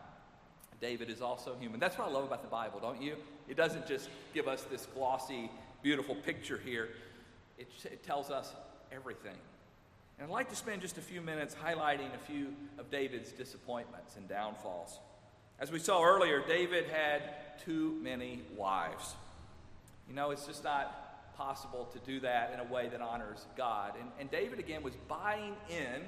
David 0.80 1.10
is 1.10 1.22
also 1.22 1.54
human. 1.58 1.80
That's 1.80 1.98
what 1.98 2.08
I 2.08 2.10
love 2.10 2.24
about 2.24 2.42
the 2.42 2.48
Bible, 2.48 2.80
don't 2.80 3.00
you? 3.00 3.16
It 3.48 3.56
doesn't 3.56 3.86
just 3.86 4.08
give 4.34 4.48
us 4.48 4.62
this 4.64 4.86
glossy, 4.94 5.50
beautiful 5.82 6.14
picture 6.14 6.60
here, 6.64 6.88
it, 7.58 7.68
it 7.84 8.02
tells 8.02 8.30
us 8.30 8.52
everything. 8.92 9.36
And 10.18 10.26
I'd 10.26 10.32
like 10.32 10.48
to 10.48 10.56
spend 10.56 10.80
just 10.80 10.96
a 10.96 11.02
few 11.02 11.20
minutes 11.20 11.54
highlighting 11.54 12.14
a 12.14 12.18
few 12.26 12.54
of 12.78 12.90
David's 12.90 13.32
disappointments 13.32 14.16
and 14.16 14.26
downfalls. 14.26 14.98
As 15.58 15.70
we 15.70 15.78
saw 15.78 16.02
earlier, 16.02 16.42
David 16.46 16.86
had 16.86 17.22
too 17.64 17.98
many 18.02 18.42
wives. 18.56 19.14
You 20.08 20.14
know, 20.14 20.30
it's 20.30 20.46
just 20.46 20.64
not 20.64 21.34
possible 21.36 21.84
to 21.92 21.98
do 21.98 22.20
that 22.20 22.52
in 22.54 22.60
a 22.60 22.72
way 22.72 22.88
that 22.88 23.02
honors 23.02 23.44
God. 23.58 23.92
And, 24.00 24.10
and 24.18 24.30
David, 24.30 24.58
again, 24.58 24.82
was 24.82 24.94
buying 25.06 25.54
in 25.68 26.02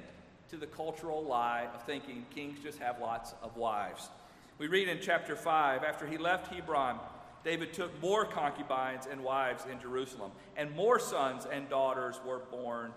to 0.49 0.57
the 0.57 0.65
cultural 0.65 1.23
lie 1.23 1.67
of 1.75 1.83
thinking 1.83 2.25
kings 2.33 2.57
just 2.63 2.79
have 2.79 2.99
lots 2.99 3.35
of 3.43 3.55
wives. 3.57 4.09
We 4.57 4.67
read 4.67 4.87
in 4.87 4.99
chapter 5.01 5.35
5 5.35 5.83
after 5.83 6.07
he 6.07 6.17
left 6.17 6.51
Hebron, 6.51 6.99
David 7.43 7.73
took 7.73 8.01
more 8.01 8.25
concubines 8.25 9.07
and 9.09 9.23
wives 9.23 9.65
in 9.71 9.79
Jerusalem, 9.79 10.31
and 10.57 10.75
more 10.75 10.99
sons 10.99 11.45
and 11.49 11.69
daughters 11.69 12.19
were 12.25 12.39
born 12.51 12.91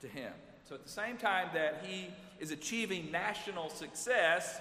to 0.00 0.08
him. 0.08 0.32
So 0.68 0.74
at 0.74 0.84
the 0.84 0.90
same 0.90 1.16
time 1.16 1.48
that 1.54 1.84
he 1.86 2.08
is 2.38 2.50
achieving 2.50 3.10
national 3.10 3.70
success, 3.70 4.60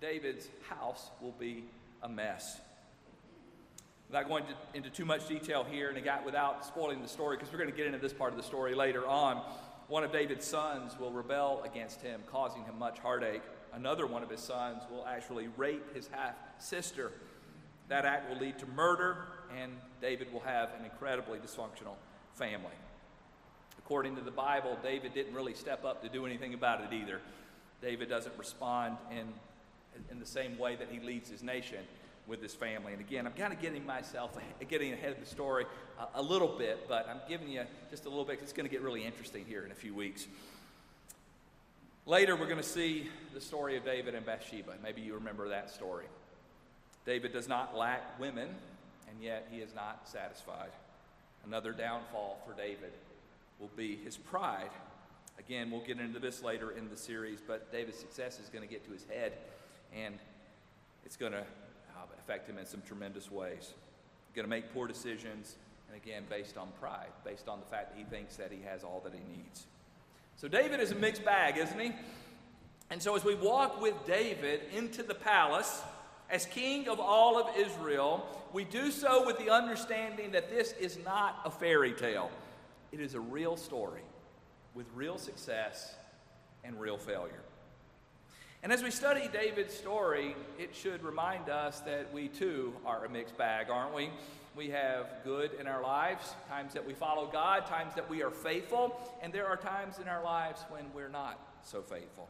David's 0.00 0.48
house 0.68 1.10
will 1.20 1.34
be 1.38 1.64
a 2.02 2.08
mess. 2.08 2.60
Without 4.08 4.28
going 4.28 4.44
to, 4.44 4.54
into 4.74 4.88
too 4.88 5.04
much 5.04 5.26
detail 5.26 5.64
here, 5.68 5.88
and 5.88 5.98
again, 5.98 6.20
without 6.24 6.64
spoiling 6.64 7.02
the 7.02 7.08
story, 7.08 7.36
because 7.36 7.52
we're 7.52 7.58
going 7.58 7.70
to 7.70 7.76
get 7.76 7.86
into 7.86 7.98
this 7.98 8.12
part 8.12 8.30
of 8.30 8.36
the 8.36 8.42
story 8.42 8.74
later 8.74 9.06
on, 9.06 9.42
one 9.88 10.04
of 10.04 10.12
David's 10.12 10.46
sons 10.46 10.98
will 10.98 11.10
rebel 11.10 11.62
against 11.64 12.02
him, 12.02 12.20
causing 12.30 12.62
him 12.64 12.78
much 12.78 12.98
heartache. 12.98 13.42
Another 13.72 14.06
one 14.06 14.22
of 14.22 14.30
his 14.30 14.40
sons 14.40 14.82
will 14.90 15.04
actually 15.06 15.48
rape 15.56 15.94
his 15.94 16.08
half 16.08 16.34
sister. 16.58 17.12
That 17.88 18.04
act 18.04 18.30
will 18.30 18.38
lead 18.38 18.58
to 18.60 18.66
murder, 18.66 19.26
and 19.60 19.72
David 20.00 20.32
will 20.32 20.40
have 20.40 20.70
an 20.78 20.84
incredibly 20.84 21.38
dysfunctional 21.38 21.94
family. 22.34 22.74
According 23.78 24.16
to 24.16 24.22
the 24.22 24.30
Bible, 24.30 24.76
David 24.82 25.14
didn't 25.14 25.34
really 25.34 25.54
step 25.54 25.84
up 25.84 26.02
to 26.02 26.08
do 26.08 26.26
anything 26.26 26.54
about 26.54 26.80
it 26.80 26.92
either. 26.92 27.20
David 27.82 28.08
doesn't 28.08 28.36
respond 28.38 28.96
in, 29.10 29.26
in 30.10 30.18
the 30.18 30.26
same 30.26 30.58
way 30.58 30.76
that 30.76 30.88
he 30.90 31.00
leads 31.00 31.30
his 31.30 31.42
nation 31.42 31.78
with 32.26 32.42
his 32.42 32.54
family. 32.54 32.92
And 32.92 33.00
again, 33.00 33.26
I'm 33.26 33.32
kind 33.32 33.52
of 33.52 33.60
getting 33.60 33.86
myself, 33.86 34.36
getting 34.68 34.92
ahead 34.92 35.12
of 35.12 35.20
the 35.20 35.26
story 35.26 35.66
a, 35.98 36.20
a 36.20 36.22
little 36.22 36.48
bit, 36.48 36.88
but 36.88 37.08
I'm 37.08 37.20
giving 37.28 37.48
you 37.48 37.62
just 37.90 38.06
a 38.06 38.08
little 38.08 38.24
bit. 38.24 38.40
It's 38.42 38.52
going 38.52 38.68
to 38.68 38.72
get 38.72 38.82
really 38.82 39.04
interesting 39.04 39.44
here 39.46 39.64
in 39.64 39.70
a 39.70 39.76
few 39.76 39.94
weeks. 39.94 40.26
Later, 42.04 42.36
we're 42.36 42.46
going 42.46 42.56
to 42.56 42.62
see 42.62 43.08
the 43.34 43.40
story 43.40 43.76
of 43.76 43.84
David 43.84 44.14
and 44.14 44.24
Bathsheba. 44.24 44.74
Maybe 44.82 45.00
you 45.00 45.14
remember 45.14 45.48
that 45.48 45.70
story. 45.70 46.06
David 47.04 47.32
does 47.32 47.48
not 47.48 47.76
lack 47.76 48.18
women, 48.18 48.48
and 49.08 49.22
yet 49.22 49.48
he 49.50 49.58
is 49.58 49.74
not 49.74 50.08
satisfied. 50.08 50.70
Another 51.44 51.72
downfall 51.72 52.40
for 52.46 52.52
David 52.54 52.92
will 53.58 53.70
be 53.76 53.96
his 53.96 54.16
pride. 54.16 54.70
Again, 55.38 55.70
we'll 55.70 55.84
get 55.84 56.00
into 56.00 56.18
this 56.18 56.42
later 56.42 56.70
in 56.70 56.88
the 56.88 56.96
series, 56.96 57.40
but 57.46 57.70
David's 57.70 57.98
success 57.98 58.40
is 58.40 58.48
going 58.48 58.66
to 58.66 58.72
get 58.72 58.84
to 58.86 58.92
his 58.92 59.04
head, 59.04 59.32
and 59.94 60.14
it's 61.04 61.16
going 61.16 61.32
to 61.32 61.40
uh, 61.40 62.06
affect 62.18 62.48
him 62.48 62.58
in 62.58 62.66
some 62.66 62.82
tremendous 62.86 63.30
ways. 63.30 63.74
Going 64.34 64.44
to 64.44 64.50
make 64.50 64.72
poor 64.74 64.86
decisions, 64.86 65.56
and 65.88 65.96
again, 65.96 66.24
based 66.28 66.56
on 66.56 66.68
pride, 66.80 67.08
based 67.24 67.48
on 67.48 67.60
the 67.60 67.66
fact 67.66 67.92
that 67.92 67.98
he 67.98 68.04
thinks 68.04 68.36
that 68.36 68.50
he 68.50 68.62
has 68.62 68.84
all 68.84 69.00
that 69.04 69.12
he 69.12 69.20
needs. 69.36 69.66
So 70.36 70.48
David 70.48 70.80
is 70.80 70.92
a 70.92 70.94
mixed 70.94 71.24
bag, 71.24 71.56
isn't 71.56 71.78
he? 71.78 71.92
And 72.90 73.02
so 73.02 73.16
as 73.16 73.24
we 73.24 73.34
walk 73.34 73.80
with 73.80 73.94
David 74.06 74.60
into 74.74 75.02
the 75.02 75.14
palace 75.14 75.82
as 76.28 76.44
king 76.46 76.88
of 76.88 77.00
all 77.00 77.38
of 77.38 77.56
Israel, 77.56 78.26
we 78.52 78.64
do 78.64 78.90
so 78.90 79.24
with 79.24 79.38
the 79.38 79.50
understanding 79.50 80.32
that 80.32 80.50
this 80.50 80.72
is 80.72 80.98
not 81.04 81.40
a 81.44 81.50
fairy 81.50 81.92
tale. 81.92 82.30
It 82.92 83.00
is 83.00 83.14
a 83.14 83.20
real 83.20 83.56
story 83.56 84.02
with 84.74 84.86
real 84.94 85.18
success 85.18 85.94
and 86.64 86.80
real 86.80 86.98
failure. 86.98 87.42
And 88.62 88.72
as 88.72 88.82
we 88.82 88.90
study 88.90 89.28
David's 89.32 89.74
story, 89.74 90.34
it 90.58 90.74
should 90.74 91.02
remind 91.02 91.48
us 91.48 91.80
that 91.80 92.12
we 92.12 92.28
too 92.28 92.74
are 92.84 93.04
a 93.04 93.08
mixed 93.08 93.36
bag, 93.36 93.70
aren't 93.70 93.94
we? 93.94 94.10
We 94.56 94.70
have 94.70 95.06
good 95.24 95.52
in 95.60 95.66
our 95.66 95.82
lives, 95.82 96.34
times 96.48 96.72
that 96.72 96.86
we 96.86 96.94
follow 96.94 97.26
God, 97.26 97.66
times 97.66 97.94
that 97.94 98.08
we 98.08 98.22
are 98.22 98.30
faithful, 98.30 98.98
and 99.22 99.32
there 99.32 99.46
are 99.46 99.56
times 99.56 99.98
in 99.98 100.08
our 100.08 100.24
lives 100.24 100.64
when 100.70 100.84
we're 100.94 101.10
not 101.10 101.38
so 101.62 101.82
faithful. 101.82 102.28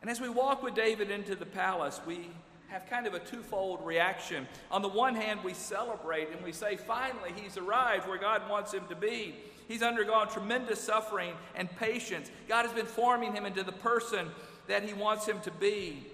And 0.00 0.10
as 0.10 0.20
we 0.20 0.28
walk 0.28 0.62
with 0.62 0.74
David 0.74 1.10
into 1.10 1.34
the 1.34 1.46
palace, 1.46 2.00
we 2.06 2.30
have 2.68 2.88
kind 2.88 3.06
of 3.06 3.14
a 3.14 3.20
twofold 3.20 3.84
reaction. 3.84 4.48
On 4.70 4.82
the 4.82 4.88
one 4.88 5.14
hand, 5.14 5.40
we 5.44 5.54
celebrate 5.54 6.30
and 6.30 6.42
we 6.42 6.52
say, 6.52 6.76
finally, 6.76 7.32
he's 7.36 7.56
arrived 7.56 8.08
where 8.08 8.18
God 8.18 8.48
wants 8.48 8.72
him 8.72 8.84
to 8.88 8.96
be. 8.96 9.34
He's 9.68 9.82
undergone 9.82 10.28
tremendous 10.28 10.80
suffering 10.80 11.32
and 11.54 11.74
patience. 11.76 12.30
God 12.48 12.64
has 12.64 12.72
been 12.72 12.86
forming 12.86 13.34
him 13.34 13.44
into 13.44 13.62
the 13.62 13.72
person 13.72 14.28
that 14.68 14.82
he 14.82 14.92
wants 14.92 15.26
him 15.26 15.40
to 15.40 15.50
be. 15.50 16.06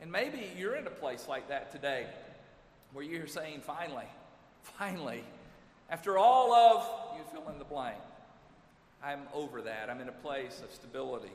And 0.00 0.10
maybe 0.10 0.50
you're 0.58 0.76
in 0.76 0.86
a 0.86 0.90
place 0.90 1.26
like 1.28 1.48
that 1.48 1.72
today 1.72 2.06
where 2.92 3.04
you're 3.04 3.26
saying, 3.26 3.60
finally, 3.62 4.06
finally, 4.62 5.24
after 5.88 6.18
all 6.18 6.52
of, 6.52 7.16
you 7.16 7.24
fill 7.32 7.50
in 7.50 7.58
the 7.58 7.64
blank, 7.64 7.98
I'm 9.02 9.20
over 9.34 9.62
that. 9.62 9.90
I'm 9.90 10.00
in 10.00 10.08
a 10.08 10.12
place 10.12 10.60
of 10.62 10.72
stability. 10.72 11.32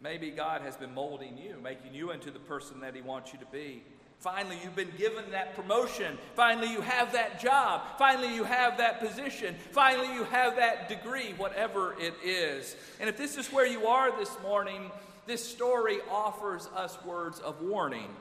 Maybe 0.00 0.30
God 0.30 0.62
has 0.62 0.76
been 0.76 0.92
molding 0.92 1.38
you, 1.38 1.56
making 1.62 1.94
you 1.94 2.10
into 2.10 2.30
the 2.30 2.40
person 2.40 2.80
that 2.80 2.94
He 2.94 3.00
wants 3.00 3.32
you 3.32 3.38
to 3.38 3.46
be. 3.46 3.82
Finally, 4.22 4.56
you've 4.62 4.76
been 4.76 4.92
given 4.96 5.28
that 5.32 5.56
promotion. 5.56 6.16
Finally, 6.36 6.70
you 6.70 6.80
have 6.80 7.12
that 7.12 7.40
job. 7.40 7.82
Finally, 7.98 8.32
you 8.32 8.44
have 8.44 8.78
that 8.78 9.00
position. 9.00 9.56
Finally, 9.72 10.14
you 10.14 10.22
have 10.22 10.54
that 10.54 10.88
degree, 10.88 11.34
whatever 11.36 11.96
it 11.98 12.14
is. 12.24 12.76
And 13.00 13.08
if 13.08 13.16
this 13.16 13.36
is 13.36 13.52
where 13.52 13.66
you 13.66 13.88
are 13.88 14.16
this 14.16 14.30
morning, 14.40 14.92
this 15.26 15.44
story 15.44 15.98
offers 16.08 16.68
us 16.76 16.96
words 17.04 17.40
of 17.40 17.60
warning. 17.62 18.14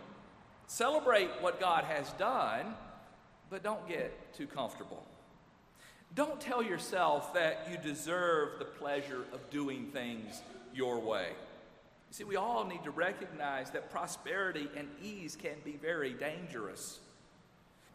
Celebrate 0.65 1.29
what 1.39 1.59
God 1.59 1.83
has 1.83 2.09
done, 2.13 2.73
but 3.51 3.61
don't 3.61 3.87
get 3.87 4.33
too 4.33 4.47
comfortable. 4.47 5.05
Don't 6.15 6.41
tell 6.41 6.63
yourself 6.63 7.31
that 7.35 7.67
you 7.69 7.77
deserve 7.77 8.57
the 8.57 8.65
pleasure 8.65 9.23
of 9.33 9.51
doing 9.51 9.85
things 9.93 10.41
your 10.73 10.97
way. 10.97 11.27
You 12.11 12.15
see, 12.15 12.23
we 12.25 12.35
all 12.35 12.65
need 12.65 12.83
to 12.83 12.91
recognize 12.91 13.69
that 13.69 13.89
prosperity 13.89 14.67
and 14.75 14.89
ease 15.01 15.37
can 15.41 15.55
be 15.63 15.77
very 15.81 16.11
dangerous. 16.11 16.99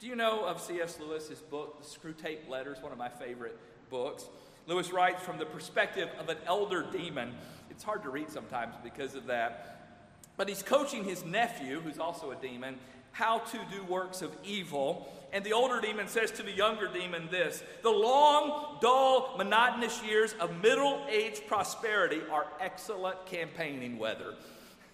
Do 0.00 0.06
you 0.06 0.16
know 0.16 0.42
of 0.46 0.58
C.S. 0.58 0.98
Lewis's 0.98 1.40
book, 1.40 1.82
The 1.82 1.86
Screwtape 1.86 2.48
Letters, 2.48 2.78
one 2.80 2.92
of 2.92 2.96
my 2.96 3.10
favorite 3.10 3.58
books? 3.90 4.24
Lewis 4.66 4.90
writes 4.90 5.22
from 5.22 5.36
the 5.36 5.44
perspective 5.44 6.08
of 6.18 6.30
an 6.30 6.38
elder 6.46 6.86
demon. 6.90 7.34
It's 7.68 7.84
hard 7.84 8.04
to 8.04 8.08
read 8.08 8.30
sometimes 8.30 8.74
because 8.82 9.14
of 9.16 9.26
that. 9.26 9.98
But 10.38 10.48
he's 10.48 10.62
coaching 10.62 11.04
his 11.04 11.22
nephew, 11.22 11.80
who's 11.80 11.98
also 11.98 12.30
a 12.30 12.36
demon, 12.36 12.78
how 13.16 13.38
to 13.38 13.58
do 13.72 13.82
works 13.84 14.20
of 14.20 14.30
evil. 14.44 15.10
And 15.32 15.42
the 15.42 15.54
older 15.54 15.80
demon 15.80 16.06
says 16.06 16.30
to 16.32 16.42
the 16.42 16.52
younger 16.52 16.86
demon 16.86 17.28
this 17.30 17.62
The 17.82 17.90
long, 17.90 18.78
dull, 18.80 19.34
monotonous 19.38 20.02
years 20.02 20.34
of 20.34 20.62
middle 20.62 21.04
aged 21.08 21.46
prosperity 21.46 22.20
are 22.30 22.46
excellent 22.60 23.24
campaigning 23.26 23.98
weather. 23.98 24.34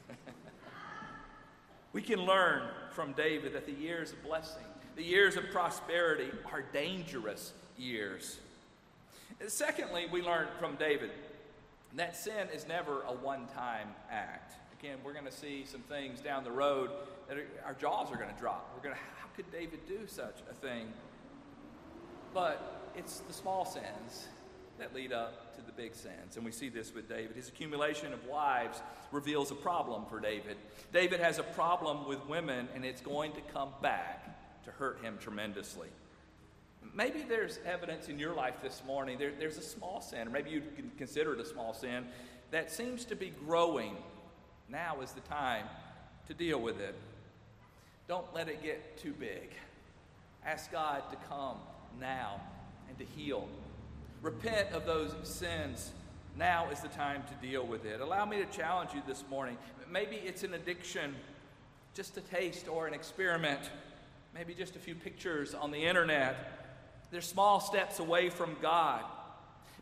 we 1.92 2.00
can 2.00 2.20
learn 2.20 2.62
from 2.92 3.12
David 3.12 3.54
that 3.54 3.66
the 3.66 3.72
years 3.72 4.12
of 4.12 4.22
blessing, 4.22 4.64
the 4.94 5.02
years 5.02 5.36
of 5.36 5.50
prosperity, 5.50 6.30
are 6.52 6.62
dangerous 6.72 7.52
years. 7.76 8.38
Secondly, 9.48 10.06
we 10.12 10.22
learn 10.22 10.46
from 10.60 10.76
David 10.76 11.10
that 11.94 12.16
sin 12.16 12.48
is 12.54 12.66
never 12.68 13.02
a 13.02 13.12
one 13.12 13.46
time 13.48 13.88
act. 14.10 14.54
Again, 14.82 14.98
we're 15.04 15.12
going 15.12 15.26
to 15.26 15.30
see 15.30 15.64
some 15.64 15.82
things 15.82 16.20
down 16.20 16.42
the 16.42 16.50
road 16.50 16.90
that 17.28 17.38
are, 17.38 17.46
our 17.64 17.74
jaws 17.74 18.10
are 18.10 18.16
going 18.16 18.34
to 18.34 18.40
drop. 18.40 18.68
We're 18.74 18.82
going 18.82 18.96
to, 18.96 19.00
how 19.20 19.28
could 19.36 19.48
David 19.52 19.78
do 19.86 20.00
such 20.08 20.40
a 20.50 20.54
thing? 20.54 20.88
But 22.34 22.90
it's 22.96 23.20
the 23.20 23.32
small 23.32 23.64
sins 23.64 24.26
that 24.80 24.92
lead 24.92 25.12
up 25.12 25.54
to 25.54 25.62
the 25.62 25.70
big 25.70 25.94
sins. 25.94 26.34
And 26.34 26.44
we 26.44 26.50
see 26.50 26.68
this 26.68 26.92
with 26.92 27.08
David. 27.08 27.36
His 27.36 27.48
accumulation 27.48 28.12
of 28.12 28.26
wives 28.26 28.82
reveals 29.12 29.52
a 29.52 29.54
problem 29.54 30.04
for 30.06 30.18
David. 30.18 30.56
David 30.92 31.20
has 31.20 31.38
a 31.38 31.44
problem 31.44 32.08
with 32.08 32.18
women, 32.26 32.66
and 32.74 32.84
it's 32.84 33.02
going 33.02 33.34
to 33.34 33.40
come 33.52 33.68
back 33.82 34.64
to 34.64 34.72
hurt 34.72 35.00
him 35.00 35.16
tremendously. 35.20 35.90
Maybe 36.92 37.22
there's 37.22 37.60
evidence 37.64 38.08
in 38.08 38.18
your 38.18 38.34
life 38.34 38.56
this 38.60 38.82
morning, 38.84 39.16
there, 39.16 39.30
there's 39.38 39.58
a 39.58 39.62
small 39.62 40.00
sin, 40.00 40.26
or 40.26 40.30
maybe 40.32 40.50
you 40.50 40.62
consider 40.98 41.34
it 41.34 41.40
a 41.40 41.46
small 41.46 41.72
sin, 41.72 42.04
that 42.50 42.72
seems 42.72 43.04
to 43.04 43.14
be 43.14 43.30
growing. 43.46 43.96
Now 44.72 45.02
is 45.02 45.12
the 45.12 45.20
time 45.20 45.66
to 46.28 46.32
deal 46.32 46.58
with 46.58 46.80
it. 46.80 46.94
Don't 48.08 48.24
let 48.34 48.48
it 48.48 48.62
get 48.62 48.96
too 48.96 49.12
big. 49.12 49.50
Ask 50.46 50.72
God 50.72 51.02
to 51.10 51.16
come 51.28 51.58
now 52.00 52.40
and 52.88 52.96
to 52.96 53.04
heal. 53.04 53.48
Repent 54.22 54.72
of 54.72 54.86
those 54.86 55.14
sins. 55.24 55.92
Now 56.38 56.70
is 56.70 56.80
the 56.80 56.88
time 56.88 57.22
to 57.28 57.46
deal 57.46 57.66
with 57.66 57.84
it. 57.84 58.00
Allow 58.00 58.24
me 58.24 58.38
to 58.38 58.46
challenge 58.46 58.94
you 58.94 59.02
this 59.06 59.22
morning. 59.28 59.58
Maybe 59.90 60.16
it's 60.16 60.42
an 60.42 60.54
addiction, 60.54 61.16
just 61.92 62.16
a 62.16 62.22
taste 62.22 62.66
or 62.66 62.86
an 62.86 62.94
experiment, 62.94 63.60
maybe 64.34 64.54
just 64.54 64.74
a 64.74 64.78
few 64.78 64.94
pictures 64.94 65.52
on 65.52 65.70
the 65.70 65.84
internet. 65.84 66.80
They're 67.10 67.20
small 67.20 67.60
steps 67.60 67.98
away 67.98 68.30
from 68.30 68.56
God. 68.62 69.02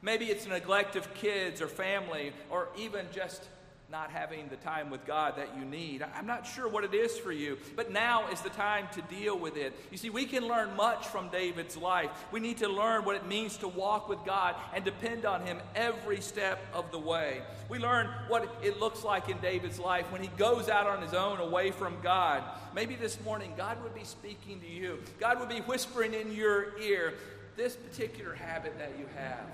Maybe 0.02 0.24
it's 0.24 0.48
neglect 0.48 0.96
of 0.96 1.14
kids 1.14 1.62
or 1.62 1.68
family, 1.68 2.32
or 2.50 2.70
even 2.76 3.06
just 3.12 3.44
not 3.90 4.10
having 4.12 4.48
the 4.48 4.56
time 4.56 4.88
with 4.88 5.04
God 5.04 5.34
that 5.36 5.48
you 5.58 5.64
need. 5.64 6.04
I'm 6.14 6.26
not 6.26 6.46
sure 6.46 6.68
what 6.68 6.84
it 6.84 6.94
is 6.94 7.18
for 7.18 7.32
you, 7.32 7.58
but 7.74 7.90
now 7.90 8.30
is 8.30 8.40
the 8.40 8.50
time 8.50 8.86
to 8.92 9.02
deal 9.02 9.36
with 9.36 9.56
it. 9.56 9.74
You 9.90 9.98
see, 9.98 10.10
we 10.10 10.26
can 10.26 10.46
learn 10.46 10.76
much 10.76 11.08
from 11.08 11.28
David's 11.30 11.76
life. 11.76 12.10
We 12.30 12.38
need 12.38 12.58
to 12.58 12.68
learn 12.68 13.04
what 13.04 13.16
it 13.16 13.26
means 13.26 13.56
to 13.58 13.68
walk 13.68 14.08
with 14.08 14.20
God 14.24 14.54
and 14.72 14.84
depend 14.84 15.24
on 15.24 15.44
Him 15.44 15.58
every 15.74 16.20
step 16.20 16.60
of 16.72 16.92
the 16.92 17.00
way. 17.00 17.42
We 17.68 17.80
learn 17.80 18.08
what 18.28 18.48
it 18.62 18.78
looks 18.78 19.02
like 19.02 19.28
in 19.28 19.38
David's 19.38 19.80
life 19.80 20.10
when 20.12 20.22
he 20.22 20.28
goes 20.36 20.68
out 20.68 20.86
on 20.86 21.02
his 21.02 21.14
own 21.14 21.38
away 21.38 21.70
from 21.70 21.96
God. 22.02 22.42
Maybe 22.74 22.94
this 22.94 23.20
morning 23.24 23.54
God 23.56 23.82
would 23.82 23.94
be 23.94 24.04
speaking 24.04 24.60
to 24.60 24.68
you, 24.68 25.00
God 25.18 25.40
would 25.40 25.48
be 25.48 25.60
whispering 25.60 26.14
in 26.14 26.32
your 26.32 26.78
ear 26.80 27.14
this 27.56 27.76
particular 27.76 28.34
habit 28.34 28.78
that 28.78 28.92
you 28.98 29.06
have. 29.16 29.44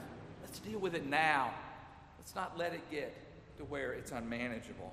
Let's 0.42 0.58
deal 0.58 0.78
with 0.78 0.94
it 0.94 1.06
now. 1.06 1.52
Let's 2.18 2.34
not 2.34 2.56
let 2.58 2.72
it 2.72 2.90
get 2.90 3.25
to 3.58 3.64
where 3.64 3.92
it's 3.92 4.12
unmanageable. 4.12 4.92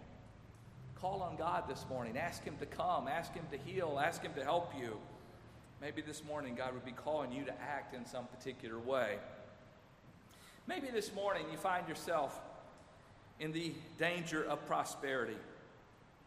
Call 0.96 1.22
on 1.22 1.36
God 1.36 1.66
this 1.68 1.86
morning. 1.90 2.18
Ask 2.18 2.44
Him 2.44 2.56
to 2.60 2.66
come. 2.66 3.08
Ask 3.08 3.34
Him 3.34 3.46
to 3.52 3.58
heal. 3.58 4.02
Ask 4.04 4.22
Him 4.22 4.34
to 4.36 4.44
help 4.44 4.72
you. 4.80 4.98
Maybe 5.82 6.02
this 6.02 6.24
morning 6.24 6.56
God 6.56 6.74
would 6.74 6.86
be 6.86 6.92
calling 6.92 7.32
you 7.32 7.44
to 7.44 7.62
act 7.62 7.94
in 7.94 8.06
some 8.06 8.26
particular 8.26 8.80
way. 8.80 9.18
Maybe 10.66 10.88
this 10.88 11.14
morning 11.14 11.46
you 11.52 11.58
find 11.58 11.88
yourself 11.90 12.40
in 13.40 13.52
the 13.52 13.74
danger 14.00 14.46
of 14.46 14.66
prosperity. 14.66 15.36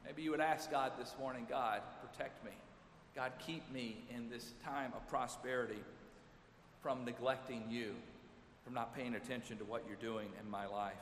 Maybe 0.05 0.23
you 0.23 0.31
would 0.31 0.41
ask 0.41 0.71
God 0.71 0.93
this 0.99 1.15
morning 1.19 1.47
God, 1.49 1.81
protect 2.03 2.45
me. 2.45 2.51
God, 3.15 3.33
keep 3.47 3.73
me 3.73 3.97
in 4.15 4.29
this 4.29 4.53
time 4.63 4.93
of 4.95 5.09
prosperity 5.09 5.83
from 6.83 7.07
neglecting 7.07 7.65
you, 7.71 7.95
from 8.63 8.75
not 8.75 8.95
paying 8.95 9.15
attention 9.15 9.57
to 9.57 9.65
what 9.65 9.85
you're 9.89 9.97
doing 9.97 10.29
in 10.39 10.51
my 10.51 10.67
life. 10.67 10.93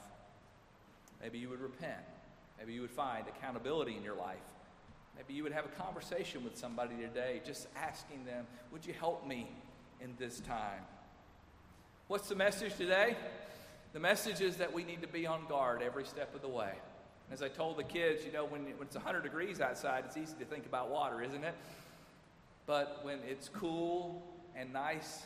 Maybe 1.25 1.39
you 1.39 1.49
would 1.49 1.63
repent. 1.63 2.05
Maybe 2.59 2.75
you 2.75 2.83
would 2.83 2.91
find 2.91 3.25
accountability 3.27 3.97
in 3.97 4.03
your 4.03 4.15
life. 4.15 4.37
Maybe 5.17 5.33
you 5.33 5.43
would 5.43 5.53
have 5.53 5.65
a 5.65 5.83
conversation 5.83 6.45
with 6.45 6.55
somebody 6.59 6.97
today, 6.97 7.41
just 7.47 7.67
asking 7.75 8.27
them, 8.27 8.47
Would 8.71 8.85
you 8.85 8.93
help 8.93 9.27
me 9.27 9.49
in 10.03 10.13
this 10.19 10.41
time? 10.41 10.83
What's 12.09 12.29
the 12.29 12.35
message 12.35 12.77
today? 12.77 13.17
The 13.95 14.01
message 14.01 14.43
is 14.43 14.57
that 14.57 14.71
we 14.71 14.85
need 14.85 15.01
to 15.01 15.09
be 15.09 15.27
on 15.27 15.47
guard 15.49 15.81
every 15.81 16.05
step 16.05 16.35
of 16.35 16.43
the 16.43 16.49
way. 16.49 16.73
As 17.33 17.41
I 17.41 17.49
told 17.49 17.79
the 17.79 17.85
kids, 17.85 18.27
you 18.27 18.33
know, 18.33 18.45
when, 18.45 18.65
when 18.65 18.83
it's 18.83 18.97
100 18.97 19.23
degrees 19.23 19.63
outside, 19.63 20.05
it's 20.07 20.19
easy 20.19 20.35
to 20.41 20.45
think 20.45 20.67
about 20.67 20.91
water, 20.91 21.23
isn't 21.23 21.43
it? 21.43 21.55
But 22.67 23.01
when 23.03 23.21
it's 23.27 23.49
cool 23.49 24.23
and 24.55 24.75
nice, 24.75 25.23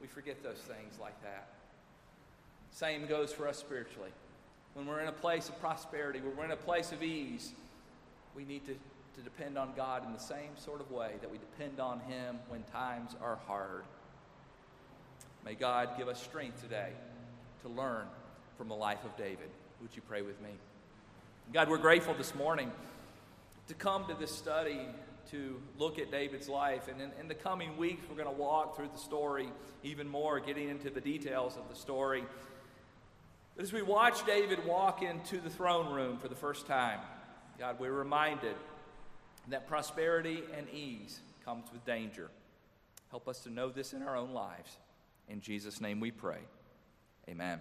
we 0.00 0.06
forget 0.06 0.44
those 0.44 0.58
things 0.58 1.00
like 1.00 1.20
that. 1.24 1.48
Same 2.70 3.06
goes 3.06 3.32
for 3.32 3.48
us 3.48 3.58
spiritually 3.58 4.10
when 4.78 4.86
we're 4.86 5.00
in 5.00 5.08
a 5.08 5.12
place 5.12 5.48
of 5.48 5.58
prosperity, 5.60 6.20
when 6.20 6.36
we're 6.36 6.44
in 6.44 6.52
a 6.52 6.56
place 6.56 6.92
of 6.92 7.02
ease, 7.02 7.50
we 8.36 8.44
need 8.44 8.64
to, 8.64 8.74
to 9.16 9.20
depend 9.24 9.58
on 9.58 9.72
God 9.76 10.06
in 10.06 10.12
the 10.12 10.20
same 10.20 10.50
sort 10.56 10.80
of 10.80 10.92
way 10.92 11.14
that 11.20 11.28
we 11.28 11.36
depend 11.36 11.80
on 11.80 11.98
Him 12.02 12.38
when 12.46 12.62
times 12.62 13.16
are 13.20 13.40
hard. 13.48 13.82
May 15.44 15.54
God 15.54 15.90
give 15.98 16.06
us 16.06 16.22
strength 16.22 16.62
today 16.62 16.90
to 17.62 17.68
learn 17.68 18.04
from 18.56 18.68
the 18.68 18.74
life 18.76 19.04
of 19.04 19.16
David. 19.16 19.48
Would 19.82 19.96
you 19.96 20.02
pray 20.08 20.22
with 20.22 20.40
me? 20.40 20.50
God, 21.52 21.68
we're 21.68 21.78
grateful 21.78 22.14
this 22.14 22.32
morning 22.36 22.70
to 23.66 23.74
come 23.74 24.06
to 24.06 24.14
this 24.14 24.30
study 24.30 24.86
to 25.32 25.60
look 25.76 25.98
at 25.98 26.12
David's 26.12 26.48
life. 26.48 26.86
And 26.86 27.00
in, 27.00 27.10
in 27.20 27.26
the 27.26 27.34
coming 27.34 27.76
weeks, 27.76 28.04
we're 28.08 28.22
going 28.22 28.32
to 28.32 28.40
walk 28.40 28.76
through 28.76 28.90
the 28.92 29.00
story 29.00 29.48
even 29.82 30.06
more, 30.06 30.38
getting 30.38 30.68
into 30.68 30.88
the 30.88 31.00
details 31.00 31.56
of 31.56 31.68
the 31.68 31.74
story. 31.74 32.22
As 33.60 33.72
we 33.72 33.82
watch 33.82 34.24
David 34.24 34.64
walk 34.64 35.02
into 35.02 35.40
the 35.40 35.50
throne 35.50 35.92
room 35.92 36.18
for 36.18 36.28
the 36.28 36.36
first 36.36 36.68
time, 36.68 37.00
God, 37.58 37.80
we're 37.80 37.92
reminded 37.92 38.54
that 39.48 39.66
prosperity 39.66 40.44
and 40.56 40.68
ease 40.72 41.18
comes 41.44 41.64
with 41.72 41.84
danger. 41.84 42.30
Help 43.10 43.26
us 43.26 43.40
to 43.40 43.50
know 43.50 43.68
this 43.68 43.94
in 43.94 44.02
our 44.02 44.16
own 44.16 44.32
lives. 44.32 44.76
In 45.28 45.40
Jesus' 45.40 45.80
name 45.80 45.98
we 45.98 46.12
pray. 46.12 46.38
Amen. 47.28 47.58